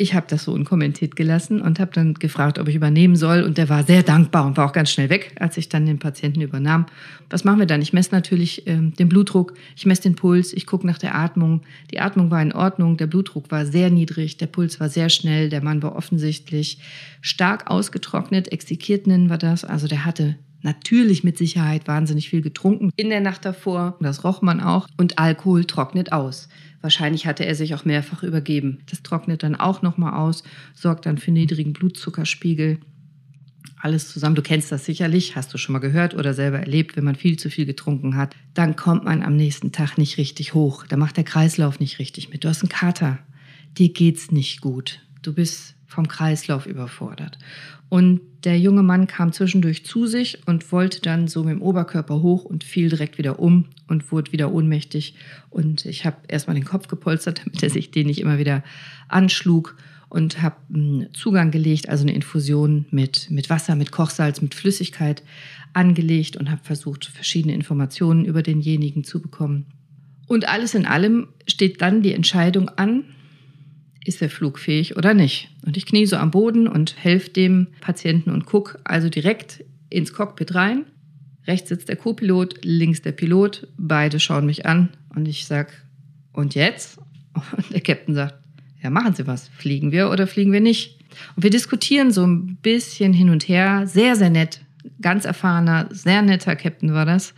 ich 0.00 0.14
habe 0.14 0.24
das 0.30 0.44
so 0.44 0.52
unkommentiert 0.52 1.14
gelassen 1.14 1.60
und 1.60 1.78
habe 1.78 1.90
dann 1.92 2.14
gefragt, 2.14 2.58
ob 2.58 2.68
ich 2.68 2.74
übernehmen 2.74 3.16
soll. 3.16 3.42
Und 3.42 3.58
der 3.58 3.68
war 3.68 3.84
sehr 3.84 4.02
dankbar 4.02 4.46
und 4.46 4.56
war 4.56 4.64
auch 4.64 4.72
ganz 4.72 4.90
schnell 4.90 5.10
weg, 5.10 5.34
als 5.38 5.58
ich 5.58 5.68
dann 5.68 5.84
den 5.84 5.98
Patienten 5.98 6.40
übernahm. 6.40 6.86
Was 7.28 7.44
machen 7.44 7.58
wir 7.58 7.66
dann? 7.66 7.82
Ich 7.82 7.92
messe 7.92 8.12
natürlich 8.12 8.66
ähm, 8.66 8.94
den 8.94 9.10
Blutdruck, 9.10 9.52
ich 9.76 9.84
messe 9.84 10.04
den 10.04 10.14
Puls, 10.14 10.54
ich 10.54 10.66
gucke 10.66 10.86
nach 10.86 10.96
der 10.96 11.14
Atmung. 11.14 11.60
Die 11.90 12.00
Atmung 12.00 12.30
war 12.30 12.40
in 12.40 12.54
Ordnung, 12.54 12.96
der 12.96 13.08
Blutdruck 13.08 13.50
war 13.50 13.66
sehr 13.66 13.90
niedrig, 13.90 14.38
der 14.38 14.46
Puls 14.46 14.80
war 14.80 14.88
sehr 14.88 15.10
schnell, 15.10 15.50
der 15.50 15.62
Mann 15.62 15.82
war 15.82 15.94
offensichtlich 15.94 16.78
stark 17.20 17.70
ausgetrocknet, 17.70 18.50
exekiert 18.50 19.06
nennen 19.06 19.28
wir 19.28 19.36
das. 19.36 19.66
Also 19.66 19.86
der 19.86 20.06
hatte 20.06 20.36
natürlich 20.62 21.24
mit 21.24 21.38
Sicherheit 21.38 21.88
wahnsinnig 21.88 22.28
viel 22.28 22.42
getrunken 22.42 22.90
in 22.96 23.10
der 23.10 23.20
Nacht 23.20 23.44
davor. 23.44 23.96
Das 24.00 24.24
roch 24.24 24.42
man 24.42 24.60
auch. 24.60 24.88
Und 24.96 25.18
Alkohol 25.18 25.64
trocknet 25.64 26.12
aus. 26.12 26.48
Wahrscheinlich 26.80 27.26
hatte 27.26 27.44
er 27.44 27.54
sich 27.54 27.74
auch 27.74 27.84
mehrfach 27.84 28.22
übergeben. 28.22 28.78
Das 28.88 29.02
trocknet 29.02 29.42
dann 29.42 29.54
auch 29.54 29.82
nochmal 29.82 30.14
aus, 30.14 30.42
sorgt 30.74 31.06
dann 31.06 31.18
für 31.18 31.30
niedrigen 31.30 31.72
Blutzuckerspiegel. 31.72 32.78
Alles 33.82 34.12
zusammen. 34.12 34.34
Du 34.34 34.42
kennst 34.42 34.70
das 34.72 34.84
sicherlich, 34.84 35.36
hast 35.36 35.52
du 35.54 35.58
schon 35.58 35.72
mal 35.72 35.78
gehört 35.78 36.14
oder 36.14 36.34
selber 36.34 36.60
erlebt, 36.60 36.96
wenn 36.96 37.04
man 37.04 37.16
viel 37.16 37.38
zu 37.38 37.48
viel 37.48 37.64
getrunken 37.64 38.16
hat. 38.16 38.34
Dann 38.52 38.76
kommt 38.76 39.04
man 39.04 39.22
am 39.22 39.36
nächsten 39.36 39.72
Tag 39.72 39.96
nicht 39.96 40.18
richtig 40.18 40.52
hoch. 40.52 40.86
Da 40.86 40.96
macht 40.96 41.16
der 41.16 41.24
Kreislauf 41.24 41.80
nicht 41.80 41.98
richtig 41.98 42.30
mit. 42.30 42.44
Du 42.44 42.48
hast 42.48 42.62
einen 42.62 42.68
Kater. 42.68 43.18
Dir 43.78 43.92
geht's 43.92 44.30
nicht 44.30 44.60
gut. 44.60 45.00
Du 45.22 45.32
bist 45.32 45.76
vom 45.86 46.08
Kreislauf 46.08 46.66
überfordert. 46.66 47.38
Und 47.88 48.20
der 48.44 48.58
junge 48.58 48.82
Mann 48.82 49.06
kam 49.06 49.32
zwischendurch 49.32 49.84
zu 49.84 50.06
sich 50.06 50.38
und 50.46 50.72
wollte 50.72 51.00
dann 51.00 51.28
so 51.28 51.44
mit 51.44 51.52
dem 51.52 51.62
Oberkörper 51.62 52.22
hoch 52.22 52.44
und 52.44 52.64
fiel 52.64 52.88
direkt 52.88 53.18
wieder 53.18 53.38
um 53.38 53.66
und 53.86 54.10
wurde 54.12 54.32
wieder 54.32 54.52
ohnmächtig. 54.52 55.14
Und 55.50 55.84
ich 55.84 56.06
habe 56.06 56.16
erstmal 56.28 56.54
den 56.54 56.64
Kopf 56.64 56.88
gepolstert, 56.88 57.40
damit 57.44 57.62
er 57.62 57.70
sich 57.70 57.90
den 57.90 58.06
nicht 58.06 58.20
immer 58.20 58.38
wieder 58.38 58.62
anschlug 59.08 59.76
und 60.08 60.42
habe 60.42 60.56
einen 60.72 61.12
Zugang 61.14 61.50
gelegt, 61.50 61.88
also 61.88 62.02
eine 62.02 62.14
Infusion 62.14 62.86
mit, 62.90 63.30
mit 63.30 63.50
Wasser, 63.50 63.76
mit 63.76 63.92
Kochsalz, 63.92 64.40
mit 64.40 64.54
Flüssigkeit 64.54 65.22
angelegt 65.72 66.36
und 66.36 66.50
habe 66.50 66.60
versucht, 66.64 67.04
verschiedene 67.04 67.54
Informationen 67.54 68.24
über 68.24 68.42
denjenigen 68.42 69.04
zu 69.04 69.20
bekommen. 69.20 69.66
Und 70.26 70.48
alles 70.48 70.74
in 70.74 70.86
allem 70.86 71.28
steht 71.46 71.80
dann 71.80 72.02
die 72.02 72.14
Entscheidung 72.14 72.68
an, 72.70 73.04
ist 74.04 74.22
er 74.22 74.30
flugfähig 74.30 74.96
oder 74.96 75.14
nicht. 75.14 75.50
Und 75.64 75.76
ich 75.76 75.86
knie 75.86 76.06
so 76.06 76.16
am 76.16 76.30
Boden 76.30 76.66
und 76.66 76.96
helfe 77.02 77.30
dem 77.30 77.68
Patienten 77.80 78.30
und 78.30 78.46
gucke 78.46 78.78
also 78.84 79.08
direkt 79.08 79.64
ins 79.90 80.12
Cockpit 80.12 80.54
rein. 80.54 80.86
Rechts 81.46 81.68
sitzt 81.68 81.88
der 81.88 81.96
Co-Pilot, 81.96 82.64
links 82.64 83.02
der 83.02 83.12
Pilot. 83.12 83.68
Beide 83.76 84.20
schauen 84.20 84.46
mich 84.46 84.66
an 84.66 84.90
und 85.14 85.26
ich 85.28 85.46
sage, 85.46 85.72
und 86.32 86.54
jetzt? 86.54 86.98
Und 87.32 87.72
der 87.72 87.80
Captain 87.80 88.14
sagt, 88.14 88.34
ja, 88.82 88.90
machen 88.90 89.14
Sie 89.14 89.26
was. 89.26 89.48
Fliegen 89.48 89.92
wir 89.92 90.10
oder 90.10 90.26
fliegen 90.26 90.52
wir 90.52 90.60
nicht? 90.60 90.98
Und 91.36 91.42
wir 91.42 91.50
diskutieren 91.50 92.10
so 92.10 92.26
ein 92.26 92.56
bisschen 92.56 93.12
hin 93.12 93.30
und 93.30 93.48
her. 93.48 93.86
Sehr, 93.86 94.16
sehr 94.16 94.30
nett. 94.30 94.60
Ganz 95.02 95.24
erfahrener, 95.24 95.88
sehr 95.90 96.22
netter 96.22 96.56
Captain 96.56 96.94
war 96.94 97.04
das. 97.04 97.34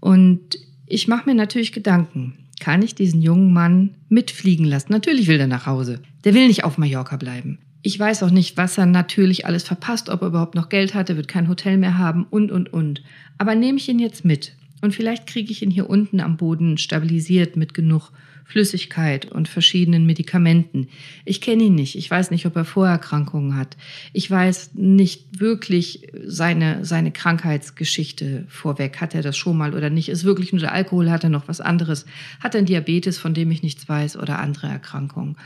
Und 0.00 0.58
ich 0.86 1.08
mache 1.08 1.28
mir 1.28 1.34
natürlich 1.34 1.72
Gedanken 1.72 2.41
kann 2.62 2.80
ich 2.80 2.94
diesen 2.94 3.20
jungen 3.20 3.52
Mann 3.52 3.90
mitfliegen 4.08 4.64
lassen. 4.64 4.92
Natürlich 4.92 5.26
will 5.26 5.40
er 5.40 5.48
nach 5.48 5.66
Hause. 5.66 5.98
Der 6.22 6.32
will 6.32 6.46
nicht 6.46 6.62
auf 6.62 6.78
Mallorca 6.78 7.16
bleiben. 7.16 7.58
Ich 7.82 7.98
weiß 7.98 8.22
auch 8.22 8.30
nicht, 8.30 8.56
was 8.56 8.78
er 8.78 8.86
natürlich 8.86 9.46
alles 9.46 9.64
verpasst, 9.64 10.08
ob 10.08 10.22
er 10.22 10.28
überhaupt 10.28 10.54
noch 10.54 10.68
Geld 10.68 10.94
hat, 10.94 11.10
er 11.10 11.16
wird 11.16 11.26
kein 11.26 11.48
Hotel 11.48 11.76
mehr 11.76 11.98
haben 11.98 12.24
und, 12.30 12.52
und, 12.52 12.72
und. 12.72 13.02
Aber 13.36 13.56
nehme 13.56 13.78
ich 13.78 13.88
ihn 13.88 13.98
jetzt 13.98 14.24
mit 14.24 14.52
und 14.80 14.94
vielleicht 14.94 15.26
kriege 15.26 15.50
ich 15.50 15.62
ihn 15.62 15.72
hier 15.72 15.90
unten 15.90 16.20
am 16.20 16.36
Boden 16.36 16.78
stabilisiert 16.78 17.56
mit 17.56 17.74
genug 17.74 18.12
Flüssigkeit 18.44 19.26
und 19.26 19.48
verschiedenen 19.48 20.06
Medikamenten. 20.06 20.88
Ich 21.24 21.40
kenne 21.40 21.64
ihn 21.64 21.74
nicht. 21.74 21.96
Ich 21.96 22.10
weiß 22.10 22.30
nicht, 22.30 22.46
ob 22.46 22.56
er 22.56 22.64
Vorerkrankungen 22.64 23.56
hat. 23.56 23.76
Ich 24.12 24.30
weiß 24.30 24.72
nicht 24.74 25.40
wirklich 25.40 26.08
seine, 26.24 26.84
seine 26.84 27.12
Krankheitsgeschichte 27.12 28.44
vorweg. 28.48 29.00
Hat 29.00 29.14
er 29.14 29.22
das 29.22 29.36
schon 29.36 29.56
mal 29.56 29.74
oder 29.74 29.90
nicht? 29.90 30.08
Ist 30.08 30.24
wirklich 30.24 30.52
nur 30.52 30.60
der 30.60 30.72
Alkohol? 30.72 31.10
Hat 31.10 31.24
er 31.24 31.30
noch 31.30 31.48
was 31.48 31.60
anderes? 31.60 32.06
Hat 32.40 32.54
er 32.54 32.58
einen 32.58 32.66
Diabetes, 32.66 33.18
von 33.18 33.34
dem 33.34 33.50
ich 33.50 33.62
nichts 33.62 33.88
weiß 33.88 34.16
oder 34.16 34.38
andere 34.38 34.66
Erkrankungen? 34.66 35.36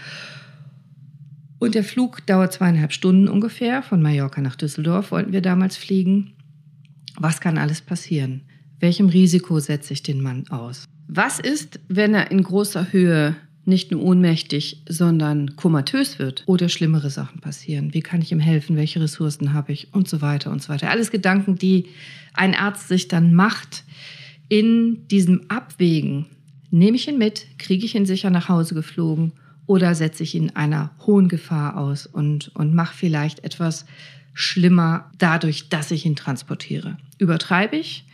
Und 1.58 1.74
der 1.74 1.84
Flug 1.84 2.26
dauert 2.26 2.52
zweieinhalb 2.52 2.92
Stunden 2.92 3.28
ungefähr. 3.28 3.82
Von 3.82 4.02
Mallorca 4.02 4.40
nach 4.40 4.56
Düsseldorf 4.56 5.10
wollten 5.10 5.32
wir 5.32 5.40
damals 5.40 5.76
fliegen. 5.76 6.32
Was 7.18 7.40
kann 7.40 7.56
alles 7.56 7.80
passieren? 7.80 8.42
Welchem 8.78 9.08
Risiko 9.08 9.58
setze 9.58 9.94
ich 9.94 10.02
den 10.02 10.20
Mann 10.20 10.46
aus? 10.48 10.84
Was 11.08 11.38
ist, 11.38 11.80
wenn 11.88 12.14
er 12.14 12.30
in 12.30 12.42
großer 12.42 12.92
Höhe 12.92 13.36
nicht 13.64 13.90
nur 13.90 14.02
ohnmächtig, 14.02 14.82
sondern 14.88 15.56
komatös 15.56 16.18
wird 16.18 16.44
oder 16.46 16.68
schlimmere 16.68 17.10
Sachen 17.10 17.40
passieren? 17.40 17.94
Wie 17.94 18.00
kann 18.00 18.22
ich 18.22 18.32
ihm 18.32 18.40
helfen? 18.40 18.76
Welche 18.76 19.00
Ressourcen 19.00 19.52
habe 19.52 19.72
ich? 19.72 19.92
Und 19.92 20.08
so 20.08 20.20
weiter 20.20 20.50
und 20.50 20.62
so 20.62 20.68
weiter. 20.68 20.90
Alles 20.90 21.10
Gedanken, 21.10 21.56
die 21.56 21.86
ein 22.32 22.54
Arzt 22.54 22.88
sich 22.88 23.08
dann 23.08 23.34
macht 23.34 23.84
in 24.48 25.06
diesem 25.08 25.42
Abwägen. 25.48 26.26
Nehme 26.70 26.96
ich 26.96 27.08
ihn 27.08 27.18
mit? 27.18 27.46
Kriege 27.58 27.84
ich 27.84 27.94
ihn 27.94 28.06
sicher 28.06 28.30
nach 28.30 28.48
Hause 28.48 28.74
geflogen? 28.74 29.32
Oder 29.66 29.94
setze 29.94 30.22
ich 30.22 30.34
ihn 30.34 30.50
einer 30.54 30.92
hohen 31.06 31.28
Gefahr 31.28 31.76
aus 31.76 32.06
und, 32.06 32.54
und 32.54 32.74
mache 32.74 32.94
vielleicht 32.96 33.42
etwas 33.42 33.84
schlimmer 34.32 35.10
dadurch, 35.18 35.68
dass 35.68 35.90
ich 35.90 36.06
ihn 36.06 36.14
transportiere? 36.14 36.98
Übertreibe 37.18 37.76
ich 37.76 38.04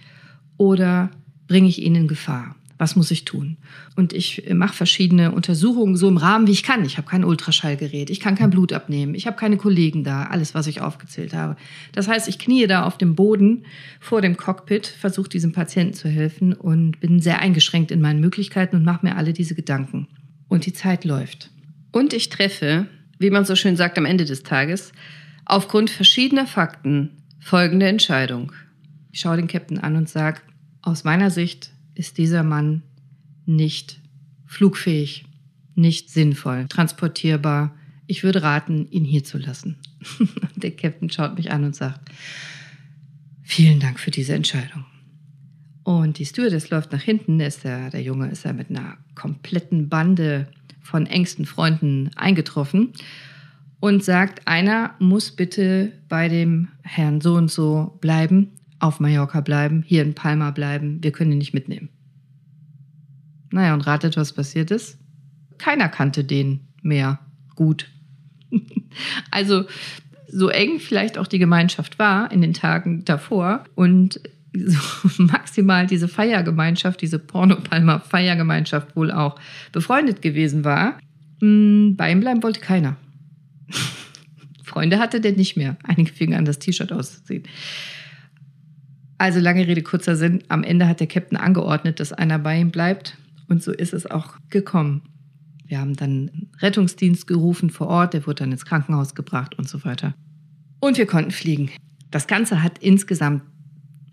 oder 0.56 1.10
bringe 1.46 1.68
ich 1.68 1.82
ihn 1.82 1.94
in 1.94 2.08
Gefahr? 2.08 2.54
Was 2.82 2.96
muss 2.96 3.12
ich 3.12 3.24
tun? 3.24 3.58
Und 3.94 4.12
ich 4.12 4.42
mache 4.52 4.74
verschiedene 4.74 5.30
Untersuchungen 5.30 5.96
so 5.96 6.08
im 6.08 6.16
Rahmen, 6.16 6.48
wie 6.48 6.52
ich 6.52 6.64
kann. 6.64 6.84
Ich 6.84 6.98
habe 6.98 7.08
kein 7.08 7.22
Ultraschallgerät, 7.22 8.10
ich 8.10 8.18
kann 8.18 8.34
kein 8.34 8.50
Blut 8.50 8.72
abnehmen, 8.72 9.14
ich 9.14 9.28
habe 9.28 9.36
keine 9.36 9.56
Kollegen 9.56 10.02
da, 10.02 10.24
alles, 10.24 10.52
was 10.52 10.66
ich 10.66 10.80
aufgezählt 10.80 11.32
habe. 11.32 11.54
Das 11.92 12.08
heißt, 12.08 12.26
ich 12.26 12.40
kniee 12.40 12.66
da 12.66 12.82
auf 12.84 12.98
dem 12.98 13.14
Boden 13.14 13.66
vor 14.00 14.20
dem 14.20 14.36
Cockpit, 14.36 14.88
versuche 14.88 15.28
diesem 15.28 15.52
Patienten 15.52 15.94
zu 15.94 16.08
helfen 16.08 16.54
und 16.54 16.98
bin 16.98 17.20
sehr 17.20 17.38
eingeschränkt 17.38 17.92
in 17.92 18.00
meinen 18.00 18.18
Möglichkeiten 18.18 18.74
und 18.74 18.84
mache 18.84 19.06
mir 19.06 19.14
alle 19.14 19.32
diese 19.32 19.54
Gedanken. 19.54 20.08
Und 20.48 20.66
die 20.66 20.72
Zeit 20.72 21.04
läuft. 21.04 21.50
Und 21.92 22.12
ich 22.12 22.30
treffe, 22.30 22.88
wie 23.20 23.30
man 23.30 23.44
so 23.44 23.54
schön 23.54 23.76
sagt 23.76 23.96
am 23.96 24.06
Ende 24.06 24.24
des 24.24 24.42
Tages, 24.42 24.90
aufgrund 25.44 25.88
verschiedener 25.88 26.48
Fakten 26.48 27.10
folgende 27.38 27.86
Entscheidung. 27.86 28.50
Ich 29.12 29.20
schaue 29.20 29.36
den 29.36 29.46
Captain 29.46 29.78
an 29.78 29.94
und 29.94 30.08
sage, 30.08 30.40
aus 30.82 31.04
meiner 31.04 31.30
Sicht 31.30 31.70
ist 31.94 32.18
dieser 32.18 32.42
Mann 32.42 32.82
nicht 33.46 34.00
flugfähig, 34.46 35.24
nicht 35.74 36.10
sinnvoll, 36.10 36.66
transportierbar. 36.68 37.74
Ich 38.06 38.22
würde 38.22 38.42
raten, 38.42 38.88
ihn 38.90 39.04
hier 39.04 39.24
zu 39.24 39.38
lassen. 39.38 39.76
Der 40.56 40.72
Captain 40.72 41.10
schaut 41.10 41.36
mich 41.36 41.50
an 41.50 41.64
und 41.64 41.74
sagt, 41.74 42.10
vielen 43.42 43.80
Dank 43.80 43.98
für 43.98 44.10
diese 44.10 44.34
Entscheidung. 44.34 44.84
Und 45.84 46.18
die 46.18 46.26
Stewardess 46.26 46.70
läuft 46.70 46.92
nach 46.92 47.02
hinten, 47.02 47.40
ist 47.40 47.64
der, 47.64 47.90
der 47.90 48.02
Junge 48.02 48.30
ist 48.30 48.44
ja 48.44 48.52
mit 48.52 48.70
einer 48.70 48.98
kompletten 49.16 49.88
Bande 49.88 50.46
von 50.80 51.06
engsten 51.06 51.44
Freunden 51.44 52.10
eingetroffen 52.14 52.92
und 53.80 54.04
sagt, 54.04 54.46
einer 54.46 54.94
muss 55.00 55.32
bitte 55.32 55.92
bei 56.08 56.28
dem 56.28 56.68
Herrn 56.82 57.20
so 57.20 57.34
und 57.34 57.50
so 57.50 57.98
bleiben 58.00 58.52
auf 58.82 59.00
Mallorca 59.00 59.40
bleiben, 59.40 59.84
hier 59.86 60.02
in 60.02 60.14
Palma 60.14 60.50
bleiben, 60.50 61.02
wir 61.02 61.12
können 61.12 61.32
ihn 61.32 61.38
nicht 61.38 61.54
mitnehmen. 61.54 61.88
Naja, 63.52 63.74
und 63.74 63.86
ratet, 63.86 64.16
was 64.16 64.32
passiert 64.32 64.70
ist? 64.70 64.98
Keiner 65.58 65.88
kannte 65.88 66.24
den 66.24 66.60
mehr 66.82 67.20
gut. 67.54 67.88
also 69.30 69.64
so 70.26 70.48
eng 70.48 70.80
vielleicht 70.80 71.16
auch 71.16 71.26
die 71.26 71.38
Gemeinschaft 71.38 71.98
war 71.98 72.32
in 72.32 72.40
den 72.40 72.54
Tagen 72.54 73.04
davor 73.04 73.64
und 73.74 74.20
so 74.52 74.78
maximal 75.22 75.86
diese 75.86 76.08
Feiergemeinschaft, 76.08 77.00
diese 77.00 77.18
Porno-Palma-Feiergemeinschaft 77.20 78.96
wohl 78.96 79.12
auch 79.12 79.38
befreundet 79.70 80.22
gewesen 80.22 80.64
war, 80.64 80.98
mm, 81.40 81.94
bei 81.94 82.10
ihm 82.10 82.20
bleiben 82.20 82.42
wollte 82.42 82.60
keiner. 82.60 82.96
Freunde 84.64 84.98
hatte 84.98 85.20
der 85.20 85.32
nicht 85.32 85.56
mehr. 85.56 85.76
Einige 85.84 86.12
fingen 86.12 86.34
an, 86.34 86.46
das 86.46 86.58
T-Shirt 86.58 86.92
auszuziehen. 86.92 87.44
Also 89.22 89.38
lange 89.38 89.68
Rede, 89.68 89.82
kurzer 89.82 90.16
Sinn. 90.16 90.42
Am 90.48 90.64
Ende 90.64 90.88
hat 90.88 90.98
der 90.98 91.06
Captain 91.06 91.38
angeordnet, 91.38 92.00
dass 92.00 92.12
einer 92.12 92.40
bei 92.40 92.58
ihm 92.58 92.72
bleibt. 92.72 93.16
Und 93.46 93.62
so 93.62 93.70
ist 93.70 93.92
es 93.92 94.10
auch 94.10 94.34
gekommen. 94.50 95.02
Wir 95.64 95.78
haben 95.78 95.94
dann 95.94 96.48
Rettungsdienst 96.58 97.28
gerufen 97.28 97.70
vor 97.70 97.86
Ort, 97.86 98.14
der 98.14 98.26
wurde 98.26 98.42
dann 98.42 98.50
ins 98.50 98.64
Krankenhaus 98.64 99.14
gebracht 99.14 99.56
und 99.56 99.68
so 99.68 99.84
weiter. 99.84 100.16
Und 100.80 100.98
wir 100.98 101.06
konnten 101.06 101.30
fliegen. 101.30 101.70
Das 102.10 102.26
Ganze 102.26 102.64
hat 102.64 102.78
insgesamt 102.78 103.42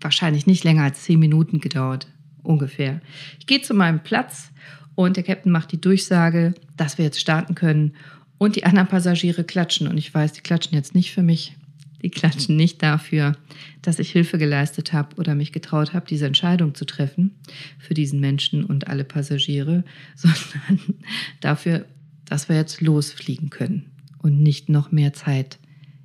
wahrscheinlich 0.00 0.46
nicht 0.46 0.62
länger 0.62 0.84
als 0.84 1.02
zehn 1.02 1.18
Minuten 1.18 1.58
gedauert, 1.58 2.06
ungefähr. 2.44 3.00
Ich 3.40 3.48
gehe 3.48 3.62
zu 3.62 3.74
meinem 3.74 4.04
Platz 4.04 4.52
und 4.94 5.16
der 5.16 5.24
Captain 5.24 5.50
macht 5.50 5.72
die 5.72 5.80
Durchsage, 5.80 6.54
dass 6.76 6.98
wir 6.98 7.04
jetzt 7.04 7.18
starten 7.18 7.56
können. 7.56 7.96
Und 8.38 8.54
die 8.54 8.64
anderen 8.64 8.86
Passagiere 8.86 9.42
klatschen. 9.42 9.88
Und 9.88 9.98
ich 9.98 10.14
weiß, 10.14 10.34
die 10.34 10.40
klatschen 10.42 10.76
jetzt 10.76 10.94
nicht 10.94 11.12
für 11.12 11.24
mich, 11.24 11.56
die 12.02 12.10
klatschen 12.10 12.56
nicht 12.56 12.82
dafür, 12.82 13.36
dass 13.82 13.98
ich 13.98 14.10
Hilfe 14.10 14.38
geleistet 14.38 14.92
habe 14.92 15.16
oder 15.16 15.34
mich 15.34 15.52
getraut 15.52 15.92
habe, 15.92 16.06
diese 16.08 16.26
Entscheidung 16.26 16.74
zu 16.74 16.84
treffen 16.84 17.34
für 17.78 17.94
diesen 17.94 18.20
Menschen 18.20 18.64
und 18.64 18.88
alle 18.88 19.04
Passagiere, 19.04 19.84
sondern 20.16 20.94
dafür, 21.40 21.86
dass 22.24 22.48
wir 22.48 22.56
jetzt 22.56 22.80
losfliegen 22.80 23.50
können. 23.50 23.86
und 24.22 24.42
nicht 24.42 24.68
noch 24.68 24.92
mehr 24.92 25.14
Zeit 25.14 25.58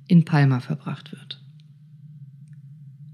in 0.08 0.24
Palma 0.24 0.60
verbracht 0.60 1.12
wird. 1.12 1.40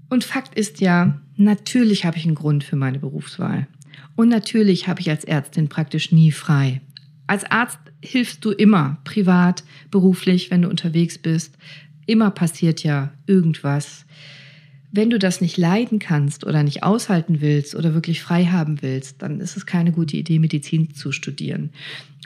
Und 0.09 0.23
Fakt 0.23 0.55
ist 0.55 0.79
ja, 0.79 1.19
natürlich 1.35 2.05
habe 2.05 2.17
ich 2.17 2.25
einen 2.25 2.35
Grund 2.35 2.63
für 2.63 2.75
meine 2.75 2.99
Berufswahl. 2.99 3.67
Und 4.15 4.29
natürlich 4.29 4.87
habe 4.87 5.01
ich 5.01 5.09
als 5.09 5.23
Ärztin 5.23 5.69
praktisch 5.69 6.11
nie 6.11 6.31
frei. 6.31 6.81
Als 7.25 7.45
Arzt 7.45 7.79
hilfst 8.01 8.45
du 8.45 8.51
immer, 8.51 8.99
privat, 9.05 9.63
beruflich, 9.89 10.51
wenn 10.51 10.61
du 10.61 10.69
unterwegs 10.69 11.17
bist. 11.17 11.57
Immer 12.05 12.31
passiert 12.31 12.83
ja 12.83 13.11
irgendwas. 13.27 14.05
Wenn 14.91 15.09
du 15.09 15.17
das 15.17 15.41
nicht 15.41 15.57
leiden 15.57 15.99
kannst 15.99 16.45
oder 16.45 16.61
nicht 16.63 16.83
aushalten 16.83 17.41
willst 17.41 17.75
oder 17.75 17.93
wirklich 17.93 18.21
frei 18.21 18.45
haben 18.45 18.81
willst, 18.81 19.21
dann 19.21 19.39
ist 19.39 19.57
es 19.57 19.65
keine 19.65 19.91
gute 19.91 20.17
Idee, 20.17 20.39
Medizin 20.39 20.93
zu 20.93 21.11
studieren. 21.11 21.71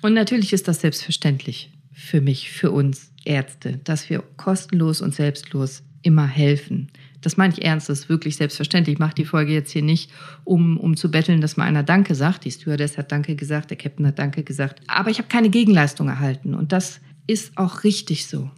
Und 0.02 0.14
natürlich 0.14 0.54
ist 0.54 0.68
das 0.68 0.82
selbstverständlich 0.82 1.72
für 1.94 2.22
mich, 2.22 2.52
für 2.52 2.72
uns 2.72 3.12
Ärzte, 3.26 3.80
dass 3.84 4.10
wir 4.10 4.24
kostenlos 4.36 5.02
und 5.02 5.16
selbstlos 5.16 5.84
immer 6.04 6.28
helfen. 6.28 6.90
Das 7.22 7.36
meine 7.36 7.54
ich 7.54 7.66
ernst, 7.66 7.90
das 7.90 8.02
ist 8.02 8.10
wirklich 8.10 8.36
selbstverständlich. 8.36 8.94
Ich 8.94 9.00
mache 9.00 9.16
die 9.16 9.26
Folge 9.26 9.52
jetzt 9.52 9.72
hier 9.72 9.82
nicht, 9.82 10.12
um, 10.44 10.78
um 10.78 10.96
zu 10.96 11.10
betteln, 11.10 11.42
dass 11.42 11.58
mal 11.58 11.66
einer 11.66 11.84
Danke 11.84 12.16
sagt. 12.16 12.46
Die 12.46 12.52
Stewardess 12.52 12.98
hat 12.98 13.12
Danke 13.12 13.36
gesagt, 13.36 13.72
der 13.72 13.78
Captain 13.78 14.06
hat 14.06 14.20
Danke 14.20 14.44
gesagt. 14.44 14.82
Aber 14.88 15.10
ich 15.10 15.18
habe 15.18 15.28
keine 15.28 15.50
Gegenleistung 15.50 16.08
erhalten 16.08 16.54
und 16.54 16.72
das 16.72 17.02
ist 17.26 17.58
auch 17.58 17.84
richtig 17.84 18.28
so. 18.28 18.50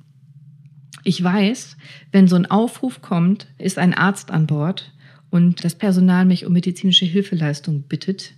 Ich 1.09 1.23
weiß, 1.23 1.75
wenn 2.11 2.27
so 2.27 2.35
ein 2.35 2.45
Aufruf 2.45 3.01
kommt, 3.01 3.47
ist 3.57 3.79
ein 3.79 3.95
Arzt 3.95 4.29
an 4.29 4.45
Bord 4.45 4.93
und 5.31 5.63
das 5.63 5.73
Personal 5.73 6.23
mich 6.23 6.45
um 6.45 6.53
medizinische 6.53 7.05
Hilfeleistung 7.05 7.81
bittet, 7.81 8.35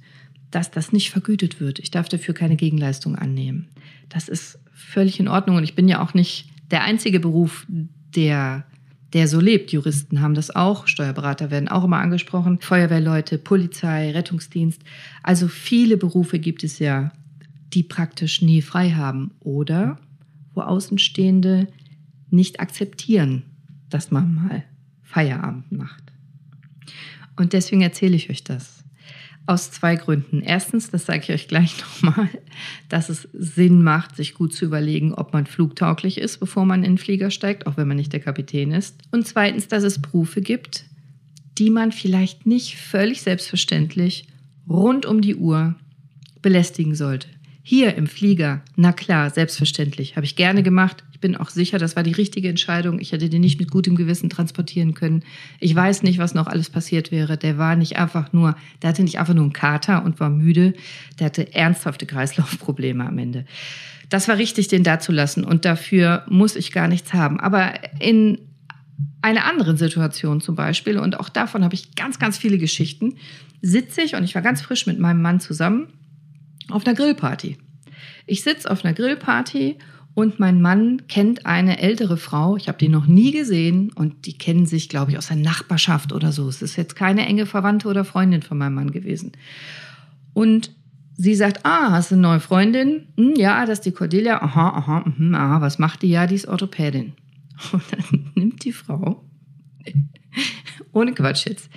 dass 0.52 0.72
das 0.72 0.94
nicht 0.94 1.10
vergütet 1.10 1.60
wird. 1.60 1.80
Ich 1.80 1.92
darf 1.92 2.08
dafür 2.08 2.34
keine 2.34 2.56
Gegenleistung 2.56 3.18
annehmen. 3.18 3.68
Das 4.08 4.30
ist 4.30 4.58
völlig 4.72 5.20
in 5.20 5.28
Ordnung 5.28 5.58
und 5.58 5.66
ich 5.66 5.76
bin 5.76 5.90
ja 5.90 6.02
auch 6.02 6.14
nicht 6.14 6.48
der 6.72 6.86
einzige 6.86 7.20
Beruf, 7.20 7.68
der 8.16 8.64
der 9.12 9.28
so 9.28 9.42
lebt. 9.42 9.74
Juristen 9.74 10.22
haben 10.22 10.36
das 10.36 10.56
auch, 10.56 10.88
Steuerberater 10.88 11.52
werden 11.52 11.68
auch 11.68 11.84
immer 11.84 11.98
angesprochen, 11.98 12.62
Feuerwehrleute, 12.62 13.38
Polizei, 13.38 14.12
Rettungsdienst. 14.12 14.82
Also 15.24 15.50
viele 15.50 15.98
Berufe 15.98 16.40
gibt 16.40 16.64
es 16.64 16.80
ja, 16.80 17.12
die 17.74 17.84
praktisch 17.84 18.42
nie 18.42 18.62
frei 18.62 18.92
haben 18.92 19.32
oder 19.42 19.98
wo 20.54 20.62
Außenstehende 20.62 21.68
nicht 22.32 22.60
akzeptieren, 22.60 23.44
dass 23.90 24.12
man 24.12 24.34
mal 24.34 24.64
Feierabend 25.02 25.72
macht. 25.72 26.12
Und 27.36 27.54
deswegen 27.54 27.82
erzähle 27.82 28.16
ich 28.16 28.30
euch 28.30 28.44
das. 28.44 28.84
Aus 29.48 29.72
zwei 29.72 29.96
Gründen. 29.96 30.42
Erstens, 30.42 30.92
das 30.92 31.06
sage 31.06 31.20
ich 31.24 31.32
euch 31.32 31.48
gleich 31.48 31.76
nochmal, 32.04 32.30
dass 32.90 33.10
es 33.10 33.28
Sinn 33.34 33.84
macht, 33.84 34.16
sich 34.16 34.36
gut 34.36 34.54
zu 34.54 34.66
überlegen, 34.66 35.14
ob 35.14 35.34
man 35.34 35.46
flugtauglich 35.46 36.20
ist, 36.20 36.40
bevor 36.40 36.66
man 36.66 36.84
in 36.84 36.92
den 36.92 36.98
Flieger 36.98 37.32
steigt, 37.32 37.68
auch 37.68 37.78
wenn 37.78 37.88
man 37.88 37.98
nicht 37.98 38.14
der 38.14 38.20
Kapitän 38.20 38.72
ist. 38.72 39.02
Und 39.12 39.28
zweitens, 39.28 39.68
dass 39.68 39.84
es 39.84 40.02
Berufe 40.02 40.42
gibt, 40.42 40.86
die 41.58 41.70
man 41.70 41.92
vielleicht 41.92 42.46
nicht 42.46 42.78
völlig 42.78 43.22
selbstverständlich 43.22 44.28
rund 44.70 45.06
um 45.06 45.22
die 45.22 45.36
Uhr 45.36 45.76
belästigen 46.42 46.96
sollte. 46.96 47.28
Hier 47.64 47.96
im 47.96 48.08
Flieger, 48.08 48.62
na 48.76 48.92
klar, 48.92 49.30
selbstverständlich, 49.30 50.16
habe 50.16 50.26
ich 50.26 50.36
gerne 50.36 50.64
gemacht. 50.64 51.04
Ich 51.12 51.20
bin 51.20 51.38
auch 51.38 51.50
sicher, 51.50 51.78
das 51.78 51.96
war 51.96 52.02
die 52.02 52.12
richtige 52.12 52.50
Entscheidung. 52.50 53.00
Ich 53.00 53.12
hätte 53.12 53.30
den 53.30 53.42
nicht 53.42 53.60
mit 53.60 53.70
gutem 53.70 53.96
Gewissen 53.96 54.32
transportieren 54.32 54.96
können. 54.96 55.24
Ich 55.60 55.76
weiß 55.76 56.02
nicht, 56.02 56.18
was 56.18 56.34
noch 56.34 56.48
alles 56.48 56.72
passiert 56.72 57.12
wäre. 57.12 57.38
Der 57.38 57.60
war 57.60 57.76
nicht 57.76 57.98
einfach 57.98 58.34
nur, 58.34 58.56
der 58.82 58.90
hatte 58.90 59.04
nicht 59.04 59.20
einfach 59.20 59.36
nur 59.36 59.44
einen 59.44 59.54
Kater 59.54 60.04
und 60.04 60.20
war 60.20 60.32
müde. 60.32 60.74
Der 61.20 61.28
hatte 61.28 61.54
ernsthafte 61.54 62.08
Kreislaufprobleme 62.08 63.06
am 63.06 63.20
Ende. 63.20 63.46
Das 64.10 64.28
war 64.28 64.38
richtig, 64.38 64.68
den 64.68 64.84
da 64.84 65.00
zu 65.00 65.12
lassen 65.12 65.44
und 65.44 65.64
dafür 65.64 66.26
muss 66.28 66.56
ich 66.56 66.72
gar 66.72 66.88
nichts 66.88 67.14
haben. 67.14 67.40
Aber 67.40 67.74
in 68.00 68.40
einer 69.22 69.46
anderen 69.46 69.78
Situation 69.78 70.42
zum 70.42 70.56
Beispiel, 70.56 70.98
und 70.98 71.20
auch 71.20 71.30
davon 71.30 71.64
habe 71.64 71.76
ich 71.76 71.96
ganz, 71.96 72.18
ganz 72.18 72.40
viele 72.40 72.58
Geschichten, 72.58 73.18
sitze 73.62 74.02
ich 74.02 74.16
und 74.16 74.24
ich 74.24 74.34
war 74.34 74.42
ganz 74.42 74.62
frisch 74.62 74.88
mit 74.88 75.00
meinem 75.00 75.22
Mann 75.22 75.40
zusammen 75.40 75.94
auf 76.72 76.86
einer 76.86 76.96
Grillparty. 76.96 77.58
Ich 78.26 78.44
sitze 78.44 78.70
auf 78.70 78.84
einer 78.84 78.94
Grillparty 78.94 79.78
und 80.14 80.40
mein 80.40 80.62
Mann 80.62 81.08
kennt 81.08 81.46
eine 81.46 81.80
ältere 81.80 82.18
Frau. 82.18 82.58
Ich 82.58 82.68
habe 82.68 82.78
die 82.78 82.90
noch 82.90 83.06
nie 83.08 83.32
gesehen 83.32 83.92
und 83.94 84.26
die 84.26 84.38
kennen 84.38 84.66
sich, 84.66 84.90
glaube 84.90 85.12
ich, 85.12 85.18
aus 85.18 85.28
der 85.28 85.38
Nachbarschaft 85.38 86.12
oder 86.12 86.32
so. 86.32 86.48
Es 86.50 86.62
ist 86.62 86.76
jetzt 86.76 86.96
keine 86.96 87.26
enge 87.26 87.46
Verwandte 87.46 87.88
oder 87.88 88.04
Freundin 88.04 88.42
von 88.42 88.58
meinem 88.58 88.76
Mann 88.76 88.92
gewesen. 88.92 89.32
Und 90.34 90.72
sie 91.16 91.36
sagt, 91.36 91.66
ah, 91.66 91.92
hast 91.92 92.12
du 92.12 92.16
eine 92.16 92.24
neue 92.24 92.40
Freundin? 92.40 93.08
Hm, 93.16 93.36
ja, 93.36 93.66
das 93.66 93.80
ist 93.80 93.86
die 93.86 93.92
Cordelia. 93.92 94.42
Aha, 94.42 94.70
aha, 94.70 95.06
mh, 95.18 95.38
aha, 95.38 95.62
was 95.62 95.80
macht 95.80 96.02
die? 96.02 96.10
Ja, 96.10 96.28
die 96.28 96.36
ist 96.36 96.48
Orthopädin. 96.48 97.14
Und 97.72 97.84
dann 97.92 98.32
nimmt 98.36 98.66
die 98.66 98.74
Frau, 98.74 99.24
ohne 100.92 101.14
Quatsch 101.14 101.48
jetzt, 101.48 101.70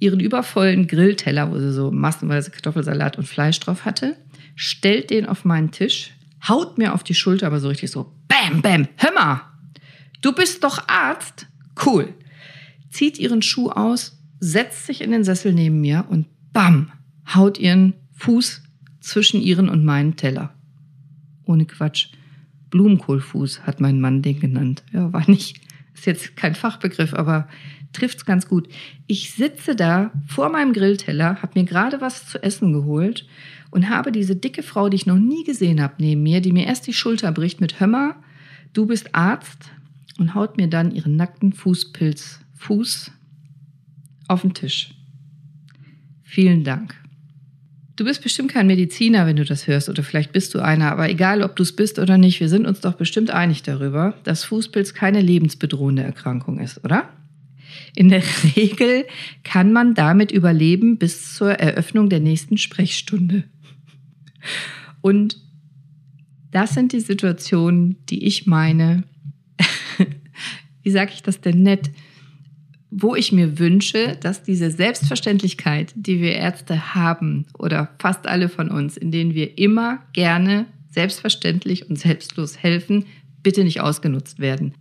ihren 0.00 0.20
übervollen 0.20 0.86
Grillteller, 0.86 1.50
wo 1.50 1.58
sie 1.58 1.72
so 1.72 1.90
massenweise 1.90 2.50
Kartoffelsalat 2.50 3.18
und 3.18 3.26
Fleisch 3.26 3.58
drauf 3.60 3.84
hatte, 3.84 4.16
stellt 4.58 5.10
den 5.10 5.24
auf 5.24 5.44
meinen 5.44 5.70
Tisch, 5.70 6.10
haut 6.46 6.78
mir 6.78 6.92
auf 6.92 7.04
die 7.04 7.14
Schulter, 7.14 7.46
aber 7.46 7.60
so 7.60 7.68
richtig 7.68 7.92
so, 7.92 8.12
bam, 8.26 8.60
bam, 8.60 8.88
hör 8.96 9.12
mal, 9.14 9.42
du 10.20 10.32
bist 10.32 10.64
doch 10.64 10.88
Arzt? 10.88 11.46
Cool. 11.86 12.12
Zieht 12.90 13.20
ihren 13.20 13.40
Schuh 13.40 13.70
aus, 13.70 14.18
setzt 14.40 14.86
sich 14.86 15.00
in 15.00 15.12
den 15.12 15.22
Sessel 15.22 15.52
neben 15.54 15.80
mir 15.80 16.06
und 16.08 16.26
bam, 16.52 16.90
haut 17.32 17.58
ihren 17.58 17.94
Fuß 18.16 18.62
zwischen 19.00 19.40
ihren 19.40 19.68
und 19.68 19.84
meinen 19.84 20.16
Teller. 20.16 20.52
Ohne 21.44 21.64
Quatsch. 21.64 22.08
Blumenkohlfuß 22.70 23.62
hat 23.62 23.80
mein 23.80 24.00
Mann 24.00 24.22
den 24.22 24.40
genannt. 24.40 24.82
Ja, 24.92 25.12
war 25.12 25.30
nicht, 25.30 25.60
ist 25.94 26.04
jetzt 26.04 26.36
kein 26.36 26.56
Fachbegriff, 26.56 27.14
aber 27.14 27.48
trifft's 27.92 28.26
ganz 28.26 28.48
gut. 28.48 28.68
Ich 29.06 29.30
sitze 29.30 29.76
da 29.76 30.10
vor 30.26 30.50
meinem 30.50 30.72
Grillteller, 30.72 31.40
habe 31.40 31.58
mir 31.60 31.64
gerade 31.64 32.00
was 32.00 32.26
zu 32.26 32.42
essen 32.42 32.72
geholt 32.72 33.26
und 33.70 33.88
habe 33.88 34.12
diese 34.12 34.36
dicke 34.36 34.62
Frau, 34.62 34.88
die 34.88 34.96
ich 34.96 35.06
noch 35.06 35.18
nie 35.18 35.44
gesehen 35.44 35.80
habe, 35.80 35.94
neben 35.98 36.22
mir, 36.22 36.40
die 36.40 36.52
mir 36.52 36.66
erst 36.66 36.86
die 36.86 36.92
Schulter 36.92 37.32
bricht 37.32 37.60
mit 37.60 37.80
Hömmer, 37.80 38.16
du 38.72 38.86
bist 38.86 39.14
Arzt 39.14 39.70
und 40.18 40.34
haut 40.34 40.56
mir 40.56 40.68
dann 40.68 40.90
ihren 40.90 41.16
nackten 41.16 41.52
Fußpilz, 41.52 42.40
Fuß 42.54 43.10
auf 44.26 44.42
den 44.42 44.54
Tisch. 44.54 44.90
Vielen 46.22 46.64
Dank. 46.64 46.94
Du 47.96 48.04
bist 48.04 48.22
bestimmt 48.22 48.52
kein 48.52 48.68
Mediziner, 48.68 49.26
wenn 49.26 49.34
du 49.34 49.44
das 49.44 49.66
hörst, 49.66 49.88
oder 49.88 50.04
vielleicht 50.04 50.32
bist 50.32 50.54
du 50.54 50.60
einer, 50.60 50.92
aber 50.92 51.10
egal, 51.10 51.42
ob 51.42 51.56
du 51.56 51.64
es 51.64 51.74
bist 51.74 51.98
oder 51.98 52.16
nicht, 52.16 52.38
wir 52.38 52.48
sind 52.48 52.64
uns 52.64 52.80
doch 52.80 52.94
bestimmt 52.94 53.30
einig 53.30 53.64
darüber, 53.64 54.14
dass 54.22 54.44
Fußpilz 54.44 54.94
keine 54.94 55.20
lebensbedrohende 55.20 56.04
Erkrankung 56.04 56.60
ist, 56.60 56.84
oder? 56.84 57.08
In 57.96 58.08
der 58.08 58.22
Regel 58.56 59.04
kann 59.42 59.72
man 59.72 59.94
damit 59.94 60.30
überleben 60.30 60.98
bis 60.98 61.34
zur 61.34 61.50
Eröffnung 61.50 62.08
der 62.08 62.20
nächsten 62.20 62.56
Sprechstunde. 62.56 63.44
Und 65.00 65.36
das 66.50 66.74
sind 66.74 66.92
die 66.92 67.00
Situationen, 67.00 67.96
die 68.06 68.26
ich 68.26 68.46
meine, 68.46 69.04
wie 70.82 70.90
sage 70.90 71.12
ich 71.14 71.22
das 71.22 71.40
denn 71.40 71.62
nett, 71.62 71.90
wo 72.90 73.14
ich 73.14 73.32
mir 73.32 73.58
wünsche, 73.58 74.16
dass 74.20 74.42
diese 74.42 74.70
Selbstverständlichkeit, 74.70 75.92
die 75.94 76.20
wir 76.20 76.32
Ärzte 76.32 76.94
haben 76.94 77.46
oder 77.58 77.94
fast 77.98 78.26
alle 78.26 78.48
von 78.48 78.70
uns, 78.70 78.96
in 78.96 79.10
denen 79.10 79.34
wir 79.34 79.58
immer 79.58 80.00
gerne 80.14 80.66
selbstverständlich 80.90 81.88
und 81.90 81.98
selbstlos 81.98 82.62
helfen, 82.62 83.04
bitte 83.42 83.62
nicht 83.62 83.80
ausgenutzt 83.80 84.38
werden. 84.38 84.74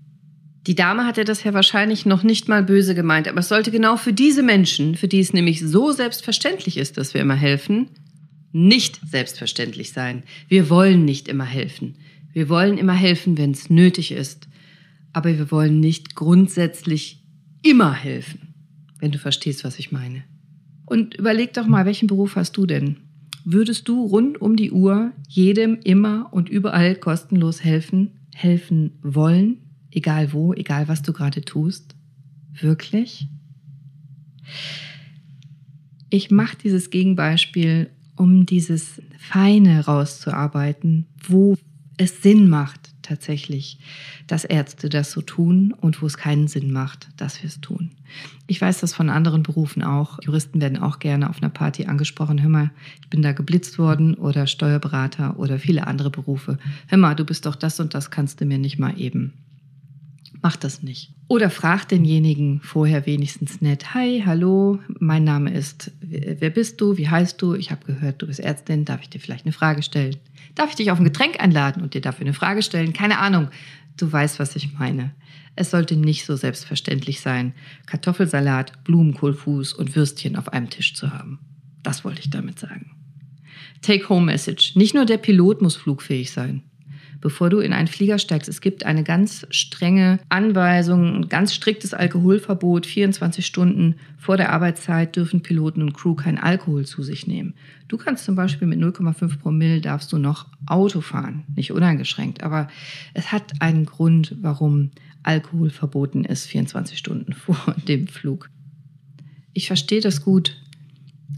Die 0.67 0.75
Dame 0.75 1.05
hatte 1.05 1.23
das 1.23 1.43
ja 1.43 1.53
wahrscheinlich 1.53 2.05
noch 2.05 2.23
nicht 2.23 2.47
mal 2.47 2.63
böse 2.63 2.95
gemeint, 2.95 3.27
aber 3.27 3.39
es 3.39 3.49
sollte 3.49 3.71
genau 3.71 3.95
für 3.95 4.13
diese 4.13 4.43
Menschen, 4.43 4.95
für 4.95 5.07
die 5.07 5.19
es 5.19 5.33
nämlich 5.33 5.61
so 5.61 5.91
selbstverständlich 5.91 6.77
ist, 6.77 6.97
dass 6.97 7.13
wir 7.13 7.21
immer 7.21 7.35
helfen, 7.35 7.89
nicht 8.57 8.99
selbstverständlich 9.07 9.91
sein. 9.91 10.23
Wir 10.47 10.69
wollen 10.69 11.05
nicht 11.05 11.27
immer 11.27 11.45
helfen. 11.45 11.95
Wir 12.33 12.49
wollen 12.49 12.77
immer 12.77 12.93
helfen, 12.93 13.37
wenn 13.37 13.51
es 13.51 13.69
nötig 13.69 14.11
ist. 14.11 14.47
Aber 15.13 15.37
wir 15.37 15.51
wollen 15.51 15.79
nicht 15.79 16.15
grundsätzlich 16.15 17.23
immer 17.63 17.93
helfen, 17.93 18.53
wenn 18.99 19.11
du 19.11 19.19
verstehst, 19.19 19.63
was 19.63 19.79
ich 19.79 19.91
meine. 19.91 20.23
Und 20.85 21.15
überleg 21.15 21.53
doch 21.53 21.67
mal, 21.67 21.85
welchen 21.85 22.07
Beruf 22.07 22.35
hast 22.35 22.57
du 22.57 22.65
denn? 22.65 22.97
Würdest 23.43 23.87
du 23.87 24.05
rund 24.05 24.41
um 24.41 24.55
die 24.55 24.71
Uhr 24.71 25.11
jedem 25.27 25.79
immer 25.83 26.29
und 26.31 26.49
überall 26.49 26.95
kostenlos 26.95 27.63
helfen, 27.63 28.19
helfen 28.33 28.99
wollen? 29.01 29.57
Egal 29.91 30.33
wo, 30.33 30.53
egal 30.53 30.87
was 30.87 31.01
du 31.01 31.13
gerade 31.13 31.41
tust? 31.41 31.95
Wirklich? 32.59 33.27
Ich 36.09 36.31
mache 36.31 36.57
dieses 36.63 36.89
Gegenbeispiel, 36.89 37.89
um 38.17 38.45
dieses 38.45 39.01
Feine 39.17 39.86
rauszuarbeiten, 39.86 41.06
wo 41.27 41.58
es 41.97 42.21
Sinn 42.21 42.49
macht, 42.49 42.91
tatsächlich, 43.01 43.80
dass 44.27 44.43
Ärzte 44.43 44.89
das 44.89 45.12
so 45.12 45.21
tun 45.21 45.73
und 45.80 46.01
wo 46.01 46.06
es 46.06 46.17
keinen 46.17 46.47
Sinn 46.47 46.71
macht, 46.71 47.08
dass 47.17 47.41
wir 47.41 47.47
es 47.47 47.62
tun. 47.62 47.91
Ich 48.47 48.62
weiß 48.62 48.82
das 48.82 48.93
von 48.93 49.10
anderen 49.10 49.43
Berufen 49.43 49.84
auch. 49.84 50.19
Juristen 50.21 50.62
werden 50.62 50.77
auch 50.77 50.99
gerne 50.99 51.30
auf 51.30 51.41
einer 51.41 51.49
Party 51.49 51.86
angesprochen. 51.86 52.41
Hör 52.41 52.49
mal, 52.49 52.71
ich 53.01 53.10
bin 53.10 53.21
da 53.21 53.32
geblitzt 53.32 53.80
worden 53.80 54.13
oder 54.15 54.47
Steuerberater 54.47 55.39
oder 55.39 55.60
viele 55.60 55.88
andere 55.88 56.10
Berufe. 56.10 56.58
Hör 56.88 56.97
mal, 56.97 57.15
du 57.15 57.25
bist 57.25 57.45
doch 57.45 57.56
das 57.56 57.80
und 57.80 57.93
das, 57.93 58.12
kannst 58.12 58.41
du 58.41 58.45
mir 58.45 58.58
nicht 58.58 58.77
mal 58.77 58.99
eben. 58.99 59.34
Mach 60.41 60.56
das 60.56 60.84
nicht. 60.84 61.12
Oder 61.28 61.50
frag 61.50 61.88
denjenigen 61.89 62.62
vorher 62.62 63.06
wenigstens 63.06 63.62
nett, 63.62 63.93
hi, 63.93 64.23
hallo, 64.26 64.80
mein 65.00 65.23
Name 65.23 65.52
ist, 65.52 65.91
wer 66.00 66.50
bist 66.50 66.80
du, 66.80 66.97
wie 66.97 67.10
heißt 67.10 67.41
du? 67.41 67.56
Ich 67.56 67.71
habe 67.71 67.86
gehört, 67.86 68.21
du 68.21 68.28
bist 68.28 68.39
Ärztin, 68.39 68.86
darf 68.86 69.02
ich 69.02 69.10
dir 69.10 69.19
vielleicht 69.19 69.45
eine 69.45 69.52
Frage 69.52 69.82
stellen? 69.82 70.15
Darf 70.56 70.69
ich 70.69 70.76
dich 70.76 70.91
auf 70.91 71.00
ein 71.00 71.04
Getränk 71.04 71.39
einladen 71.39 71.82
und 71.82 71.93
dir 71.93 72.02
dafür 72.02 72.26
eine 72.26 72.34
Frage 72.34 72.62
stellen? 72.62 72.93
Keine 72.93 73.19
Ahnung, 73.19 73.50
du 73.97 74.12
weißt, 74.12 74.39
was 74.39 74.56
ich 74.56 74.73
meine. 74.73 75.12
Es 75.56 75.71
sollte 75.71 75.95
nicht 75.95 76.26
so 76.26 76.36
selbstverständlich 76.36 77.19
sein, 77.19 77.54
Kartoffelsalat, 77.88 78.84
Blumenkohlfuß 78.84 79.73
und 79.73 79.95
Würstchen 79.95 80.36
auf 80.36 80.54
einem 80.54 80.69
Tisch 80.69 80.93
zu 80.93 81.12
haben. 81.12 81.39
Das 81.84 82.06
wollte 82.06 82.21
ich 82.21 82.30
damit 82.30 82.60
sagen. 82.60 82.91
Take-Home-Message. 83.82 84.76
Nicht 84.76 84.93
nur 84.93 85.06
der 85.06 85.17
Pilot 85.17 85.62
muss 85.62 85.76
flugfähig 85.76 86.32
sein 86.32 86.63
bevor 87.21 87.49
du 87.49 87.60
in 87.60 87.73
einen 87.73 87.88
Flieger 87.88 88.19
steigst. 88.19 88.49
Es 88.49 88.62
gibt 88.62 88.86
eine 88.86 89.03
ganz 89.03 89.45
strenge 89.49 90.19
Anweisung, 90.30 91.15
ein 91.15 91.30
ganz 91.30 91.53
striktes 91.53 91.93
Alkoholverbot. 91.93 92.86
24 92.86 93.45
Stunden 93.45 93.95
vor 94.17 94.38
der 94.38 94.51
Arbeitszeit 94.51 95.15
dürfen 95.15 95.41
Piloten 95.41 95.82
und 95.82 95.93
Crew 95.93 96.15
kein 96.15 96.38
Alkohol 96.38 96.86
zu 96.86 97.03
sich 97.03 97.27
nehmen. 97.27 97.53
Du 97.88 97.97
kannst 97.97 98.25
zum 98.25 98.36
Beispiel 98.36 98.67
mit 98.67 98.80
0,5 98.80 99.39
Promille 99.39 99.82
darfst 99.82 100.12
du 100.12 100.17
noch 100.17 100.47
Auto 100.65 101.01
fahren, 101.01 101.43
nicht 101.56 101.71
uneingeschränkt. 101.71 102.43
Aber 102.43 102.67
es 103.13 103.32
hat 103.32 103.53
einen 103.62 103.86
Grund, 103.86 104.36
warum 104.41 104.91
Alkohol 105.23 105.69
verboten 105.69 106.23
ist, 106.23 106.45
24 106.45 106.97
Stunden 106.97 107.34
vor 107.34 107.75
dem 107.88 108.08
Flug. 108.08 108.49
Ich 109.53 109.67
verstehe 109.67 110.01
das 110.01 110.23
gut, 110.23 110.56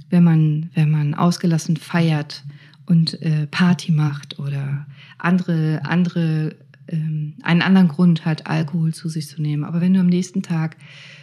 wenn 0.09 0.23
man, 0.23 0.69
wenn 0.73 0.91
man 0.91 1.13
ausgelassen 1.13 1.77
feiert 1.77 2.43
und 2.89 3.21
äh, 3.21 3.45
Party 3.45 3.91
macht 3.91 4.39
oder 4.39 4.87
andere, 5.19 5.85
andere, 5.85 6.55
ähm, 6.87 7.35
einen 7.43 7.61
anderen 7.61 7.87
Grund 7.87 8.25
hat, 8.25 8.47
Alkohol 8.47 8.95
zu 8.95 9.09
sich 9.09 9.27
zu 9.27 9.41
nehmen. 9.43 9.63
Aber 9.63 9.79
wenn 9.79 9.93
du 9.93 9.99
am 9.99 10.07
nächsten 10.07 10.41
Tag 10.41 10.75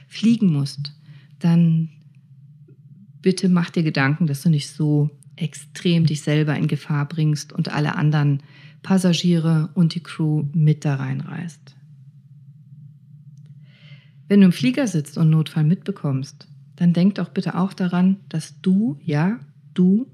fliegen 0.06 0.52
musst, 0.52 0.92
dann 1.40 1.88
bitte 3.20 3.48
mach 3.48 3.70
dir 3.70 3.82
Gedanken, 3.82 4.28
dass 4.28 4.42
du 4.42 4.48
nicht 4.48 4.68
so 4.68 5.10
extrem 5.34 6.06
dich 6.06 6.22
selber 6.22 6.56
in 6.56 6.68
Gefahr 6.68 7.08
bringst 7.08 7.52
und 7.52 7.72
alle 7.72 7.96
anderen 7.96 8.44
Passagiere 8.82 9.70
und 9.74 9.96
die 9.96 10.02
Crew 10.04 10.44
mit 10.52 10.84
da 10.84 10.94
reinreißt. 10.94 11.74
Wenn 14.28 14.40
du 14.40 14.46
im 14.46 14.52
Flieger 14.52 14.86
sitzt 14.86 15.18
und 15.18 15.30
Notfall 15.30 15.64
mitbekommst, 15.64 16.46
dann 16.76 16.92
denk 16.92 17.16
doch 17.16 17.30
bitte 17.30 17.58
auch 17.58 17.72
daran, 17.72 18.18
dass 18.28 18.60
du, 18.60 19.00
ja, 19.02 19.40
du 19.74 20.06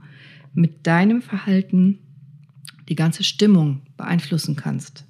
mit 0.55 0.87
deinem 0.87 1.23
Verhalten 1.23 1.99
die 2.89 2.95
ganze 2.95 3.25
Stimmung 3.25 3.83
beeinflussen 3.97 4.57
kannst. 4.57 5.05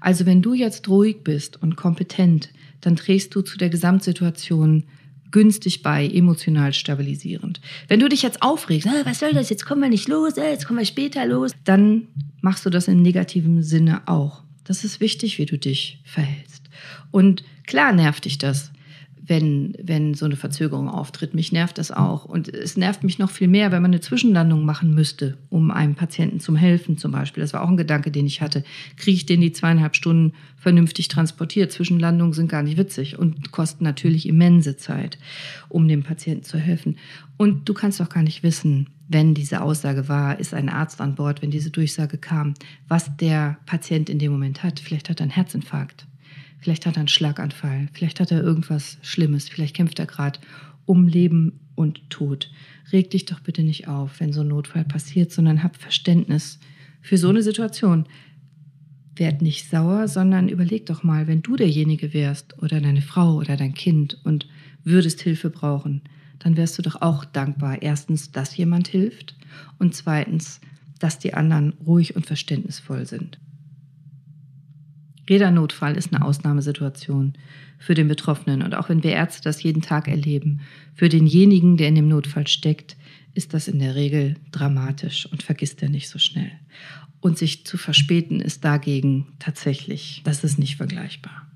Also 0.00 0.26
wenn 0.26 0.42
du 0.42 0.54
jetzt 0.54 0.88
ruhig 0.88 1.24
bist 1.24 1.60
und 1.62 1.76
kompetent, 1.76 2.50
dann 2.80 2.96
trägst 2.96 3.34
du 3.34 3.40
zu 3.40 3.56
der 3.56 3.70
Gesamtsituation 3.70 4.84
günstig 5.30 5.82
bei, 5.82 6.06
emotional 6.06 6.72
stabilisierend. 6.72 7.60
Wenn 7.88 7.98
du 7.98 8.08
dich 8.08 8.22
jetzt 8.22 8.42
aufregst, 8.42 8.86
ah, 8.86 9.02
was 9.04 9.18
soll 9.18 9.32
das, 9.32 9.50
jetzt 9.50 9.66
kommen 9.66 9.82
wir 9.82 9.88
nicht 9.88 10.06
los, 10.06 10.38
ah, 10.38 10.48
jetzt 10.48 10.66
kommen 10.66 10.78
wir 10.78 10.86
später 10.86 11.26
los, 11.26 11.50
dann 11.64 12.06
machst 12.40 12.64
du 12.64 12.70
das 12.70 12.86
in 12.86 13.02
negativem 13.02 13.62
Sinne 13.62 14.02
auch. 14.06 14.44
Das 14.62 14.84
ist 14.84 15.00
wichtig, 15.00 15.38
wie 15.38 15.46
du 15.46 15.58
dich 15.58 16.00
verhältst. 16.04 16.70
Und 17.10 17.42
klar 17.66 17.92
nervt 17.92 18.26
dich 18.26 18.38
das, 18.38 18.70
wenn, 19.26 19.74
wenn 19.82 20.12
so 20.12 20.26
eine 20.26 20.36
Verzögerung 20.36 20.88
auftritt. 20.88 21.32
Mich 21.34 21.50
nervt 21.50 21.78
das 21.78 21.90
auch. 21.90 22.26
Und 22.26 22.52
es 22.52 22.76
nervt 22.76 23.04
mich 23.04 23.18
noch 23.18 23.30
viel 23.30 23.48
mehr, 23.48 23.72
wenn 23.72 23.80
man 23.80 23.90
eine 23.90 24.00
Zwischenlandung 24.00 24.66
machen 24.66 24.94
müsste, 24.94 25.38
um 25.48 25.70
einem 25.70 25.94
Patienten 25.94 26.40
zum 26.40 26.56
Helfen 26.56 26.98
zum 26.98 27.12
Beispiel. 27.12 27.42
Das 27.42 27.54
war 27.54 27.62
auch 27.62 27.68
ein 27.68 27.78
Gedanke, 27.78 28.10
den 28.10 28.26
ich 28.26 28.42
hatte. 28.42 28.64
Kriege 28.96 29.16
ich 29.16 29.26
den 29.26 29.40
die 29.40 29.52
zweieinhalb 29.52 29.96
Stunden 29.96 30.34
vernünftig 30.56 31.08
transportiert? 31.08 31.72
Zwischenlandungen 31.72 32.34
sind 32.34 32.48
gar 32.48 32.62
nicht 32.62 32.76
witzig 32.76 33.18
und 33.18 33.50
kosten 33.50 33.84
natürlich 33.84 34.28
immense 34.28 34.76
Zeit, 34.76 35.18
um 35.70 35.88
dem 35.88 36.02
Patienten 36.02 36.44
zu 36.44 36.58
helfen. 36.58 36.98
Und 37.38 37.66
du 37.68 37.72
kannst 37.72 38.00
doch 38.00 38.10
gar 38.10 38.22
nicht 38.22 38.42
wissen, 38.42 38.88
wenn 39.08 39.34
diese 39.34 39.62
Aussage 39.62 40.08
war, 40.08 40.38
ist 40.38 40.52
ein 40.52 40.68
Arzt 40.68 41.00
an 41.00 41.14
Bord, 41.14 41.40
wenn 41.40 41.50
diese 41.50 41.70
Durchsage 41.70 42.18
kam, 42.18 42.54
was 42.88 43.16
der 43.16 43.58
Patient 43.64 44.10
in 44.10 44.18
dem 44.18 44.32
Moment 44.32 44.62
hat. 44.62 44.80
Vielleicht 44.80 45.08
hat 45.08 45.20
er 45.20 45.24
einen 45.24 45.30
Herzinfarkt. 45.30 46.06
Vielleicht 46.64 46.86
hat 46.86 46.96
er 46.96 47.00
einen 47.00 47.08
Schlaganfall, 47.08 47.88
vielleicht 47.92 48.20
hat 48.20 48.32
er 48.32 48.42
irgendwas 48.42 48.96
Schlimmes, 49.02 49.50
vielleicht 49.50 49.76
kämpft 49.76 49.98
er 49.98 50.06
gerade 50.06 50.40
um 50.86 51.06
Leben 51.06 51.60
und 51.74 52.08
Tod. 52.08 52.50
Reg 52.90 53.10
dich 53.10 53.26
doch 53.26 53.40
bitte 53.40 53.62
nicht 53.62 53.86
auf, 53.86 54.18
wenn 54.18 54.32
so 54.32 54.40
ein 54.40 54.48
Notfall 54.48 54.86
passiert, 54.86 55.30
sondern 55.30 55.62
hab 55.62 55.76
Verständnis 55.76 56.58
für 57.02 57.18
so 57.18 57.28
eine 57.28 57.42
Situation. 57.42 58.06
Werd 59.14 59.42
nicht 59.42 59.68
sauer, 59.68 60.08
sondern 60.08 60.48
überleg 60.48 60.86
doch 60.86 61.02
mal, 61.02 61.26
wenn 61.26 61.42
du 61.42 61.54
derjenige 61.56 62.14
wärst 62.14 62.62
oder 62.62 62.80
deine 62.80 63.02
Frau 63.02 63.34
oder 63.34 63.58
dein 63.58 63.74
Kind 63.74 64.18
und 64.24 64.48
würdest 64.84 65.20
Hilfe 65.20 65.50
brauchen, 65.50 66.00
dann 66.38 66.56
wärst 66.56 66.78
du 66.78 66.82
doch 66.82 67.02
auch 67.02 67.26
dankbar. 67.26 67.82
Erstens, 67.82 68.32
dass 68.32 68.56
jemand 68.56 68.88
hilft 68.88 69.36
und 69.78 69.94
zweitens, 69.94 70.62
dass 70.98 71.18
die 71.18 71.34
anderen 71.34 71.74
ruhig 71.86 72.16
und 72.16 72.24
verständnisvoll 72.24 73.04
sind. 73.04 73.38
Jeder 75.28 75.50
Notfall 75.50 75.96
ist 75.96 76.12
eine 76.12 76.24
Ausnahmesituation 76.24 77.34
für 77.78 77.94
den 77.94 78.08
Betroffenen. 78.08 78.62
Und 78.62 78.74
auch 78.74 78.88
wenn 78.88 79.02
wir 79.02 79.12
Ärzte 79.12 79.42
das 79.42 79.62
jeden 79.62 79.82
Tag 79.82 80.08
erleben, 80.08 80.60
für 80.94 81.08
denjenigen, 81.08 81.76
der 81.76 81.88
in 81.88 81.94
dem 81.94 82.08
Notfall 82.08 82.46
steckt, 82.46 82.96
ist 83.34 83.54
das 83.54 83.68
in 83.68 83.78
der 83.78 83.94
Regel 83.94 84.36
dramatisch 84.52 85.26
und 85.30 85.42
vergisst 85.42 85.82
er 85.82 85.88
nicht 85.88 86.08
so 86.08 86.18
schnell. 86.18 86.52
Und 87.20 87.38
sich 87.38 87.64
zu 87.64 87.78
verspäten 87.78 88.40
ist 88.40 88.64
dagegen 88.64 89.26
tatsächlich, 89.38 90.20
das 90.24 90.44
ist 90.44 90.58
nicht 90.58 90.76
vergleichbar. 90.76 91.48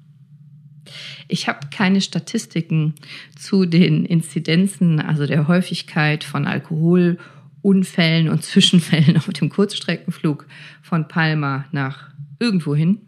Ich 1.29 1.47
habe 1.47 1.69
keine 1.71 2.01
Statistiken 2.01 2.95
zu 3.37 3.67
den 3.67 4.07
Inzidenzen, 4.07 4.99
also 4.99 5.27
der 5.27 5.47
Häufigkeit 5.47 6.25
von 6.25 6.47
Alkoholunfällen 6.47 8.31
und 8.31 8.43
Zwischenfällen 8.43 9.19
auf 9.19 9.29
dem 9.29 9.51
Kurzstreckenflug 9.51 10.47
von 10.81 11.07
Palma 11.07 11.67
nach 11.71 12.09
irgendwohin 12.41 13.03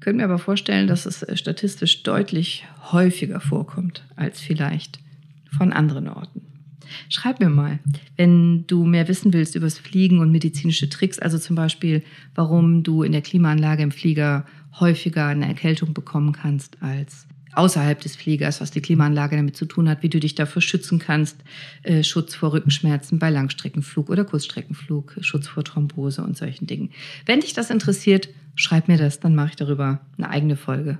könnte 0.00 0.18
mir 0.18 0.24
aber 0.24 0.38
vorstellen, 0.38 0.86
dass 0.86 1.06
es 1.06 1.22
äh, 1.22 1.36
statistisch 1.36 2.02
deutlich 2.02 2.64
häufiger 2.92 3.40
vorkommt 3.40 4.04
als 4.16 4.40
vielleicht 4.40 4.98
von 5.56 5.72
anderen 5.72 6.08
Orten. 6.08 6.42
Schreib 7.08 7.40
mir 7.40 7.50
mal, 7.50 7.78
wenn 8.16 8.66
du 8.66 8.84
mehr 8.84 9.08
wissen 9.08 9.32
willst 9.32 9.54
über 9.54 9.66
das 9.66 9.78
Fliegen 9.78 10.20
und 10.20 10.32
medizinische 10.32 10.88
Tricks, 10.88 11.18
also 11.18 11.38
zum 11.38 11.56
Beispiel, 11.56 12.02
warum 12.34 12.82
du 12.82 13.02
in 13.02 13.12
der 13.12 13.22
Klimaanlage 13.22 13.82
im 13.82 13.90
Flieger 13.90 14.46
häufiger 14.80 15.26
eine 15.26 15.46
Erkältung 15.46 15.92
bekommen 15.92 16.32
kannst 16.32 16.82
als 16.82 17.26
außerhalb 17.54 18.00
des 18.00 18.14
Fliegers, 18.14 18.60
was 18.60 18.70
die 18.70 18.80
Klimaanlage 18.80 19.36
damit 19.36 19.56
zu 19.56 19.66
tun 19.66 19.88
hat, 19.88 20.02
wie 20.02 20.08
du 20.08 20.20
dich 20.20 20.34
dafür 20.34 20.62
schützen 20.62 20.98
kannst, 20.98 21.36
äh, 21.82 22.04
Schutz 22.04 22.34
vor 22.34 22.52
Rückenschmerzen 22.52 23.18
bei 23.18 23.30
Langstreckenflug 23.30 24.10
oder 24.10 24.24
Kurzstreckenflug, 24.24 25.16
Schutz 25.20 25.48
vor 25.48 25.64
Thrombose 25.64 26.22
und 26.22 26.36
solchen 26.36 26.66
Dingen. 26.66 26.90
Wenn 27.26 27.40
dich 27.40 27.54
das 27.54 27.70
interessiert, 27.70 28.28
schreib 28.58 28.88
mir 28.88 28.98
das, 28.98 29.20
dann 29.20 29.34
mache 29.34 29.50
ich 29.50 29.56
darüber 29.56 30.00
eine 30.16 30.28
eigene 30.28 30.56
Folge. 30.56 30.98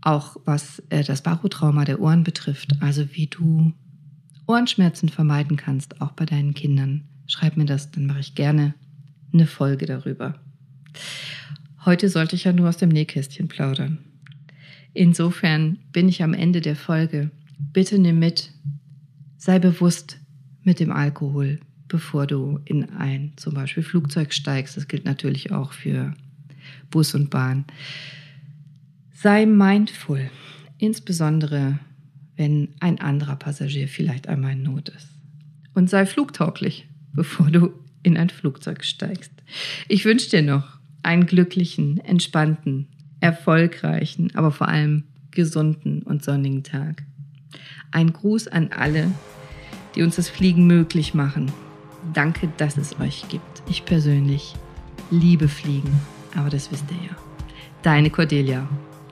Auch 0.00 0.36
was 0.44 0.82
äh, 0.88 1.04
das 1.04 1.22
Barotrauma 1.22 1.84
der 1.84 2.00
Ohren 2.00 2.24
betrifft, 2.24 2.80
also 2.80 3.06
wie 3.12 3.26
du 3.26 3.72
Ohrenschmerzen 4.46 5.10
vermeiden 5.10 5.56
kannst, 5.56 6.00
auch 6.00 6.12
bei 6.12 6.24
deinen 6.24 6.54
Kindern. 6.54 7.04
Schreib 7.26 7.56
mir 7.56 7.66
das, 7.66 7.90
dann 7.90 8.06
mache 8.06 8.20
ich 8.20 8.34
gerne 8.34 8.74
eine 9.32 9.46
Folge 9.46 9.84
darüber. 9.84 10.34
Heute 11.84 12.08
sollte 12.08 12.36
ich 12.36 12.44
ja 12.44 12.52
nur 12.52 12.68
aus 12.68 12.78
dem 12.78 12.88
Nähkästchen 12.88 13.48
plaudern. 13.48 13.98
Insofern 14.94 15.78
bin 15.92 16.08
ich 16.08 16.22
am 16.22 16.32
Ende 16.32 16.62
der 16.62 16.76
Folge. 16.76 17.30
Bitte 17.58 17.98
nimm 17.98 18.18
mit, 18.18 18.52
sei 19.36 19.58
bewusst 19.58 20.18
mit 20.62 20.80
dem 20.80 20.90
Alkohol, 20.90 21.60
bevor 21.86 22.26
du 22.26 22.60
in 22.64 22.88
ein 22.90 23.32
zum 23.36 23.52
Beispiel 23.52 23.82
Flugzeug 23.82 24.32
steigst. 24.32 24.76
Das 24.76 24.88
gilt 24.88 25.04
natürlich 25.04 25.52
auch 25.52 25.72
für 25.72 26.14
Bus 26.90 27.14
und 27.14 27.30
Bahn. 27.30 27.64
Sei 29.12 29.46
mindful, 29.46 30.30
insbesondere 30.78 31.78
wenn 32.36 32.68
ein 32.80 33.00
anderer 33.00 33.36
Passagier 33.36 33.88
vielleicht 33.88 34.28
einmal 34.28 34.52
in 34.52 34.62
Not 34.62 34.90
ist. 34.90 35.08
Und 35.74 35.90
sei 35.90 36.06
flugtauglich, 36.06 36.86
bevor 37.12 37.50
du 37.50 37.72
in 38.02 38.16
ein 38.16 38.30
Flugzeug 38.30 38.84
steigst. 38.84 39.32
Ich 39.88 40.04
wünsche 40.04 40.30
dir 40.30 40.42
noch 40.42 40.78
einen 41.02 41.26
glücklichen, 41.26 41.98
entspannten, 41.98 42.88
erfolgreichen, 43.20 44.34
aber 44.34 44.52
vor 44.52 44.68
allem 44.68 45.04
gesunden 45.30 46.02
und 46.02 46.24
sonnigen 46.24 46.62
Tag. 46.62 47.04
Ein 47.90 48.12
Gruß 48.12 48.48
an 48.48 48.70
alle, 48.72 49.10
die 49.94 50.02
uns 50.02 50.16
das 50.16 50.28
Fliegen 50.28 50.66
möglich 50.66 51.14
machen. 51.14 51.50
Danke, 52.12 52.50
dass 52.58 52.76
es 52.76 52.98
euch 53.00 53.24
gibt. 53.28 53.62
Ich 53.68 53.84
persönlich 53.84 54.54
liebe 55.10 55.48
Fliegen 55.48 55.92
Aber 56.36 56.50
das 56.50 56.70
wisst 56.70 56.84
ihr 56.90 57.08
ja. 57.08 57.16
Deine 57.82 58.10
Cordelia. 58.10 58.66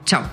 Ciao. 0.05 0.25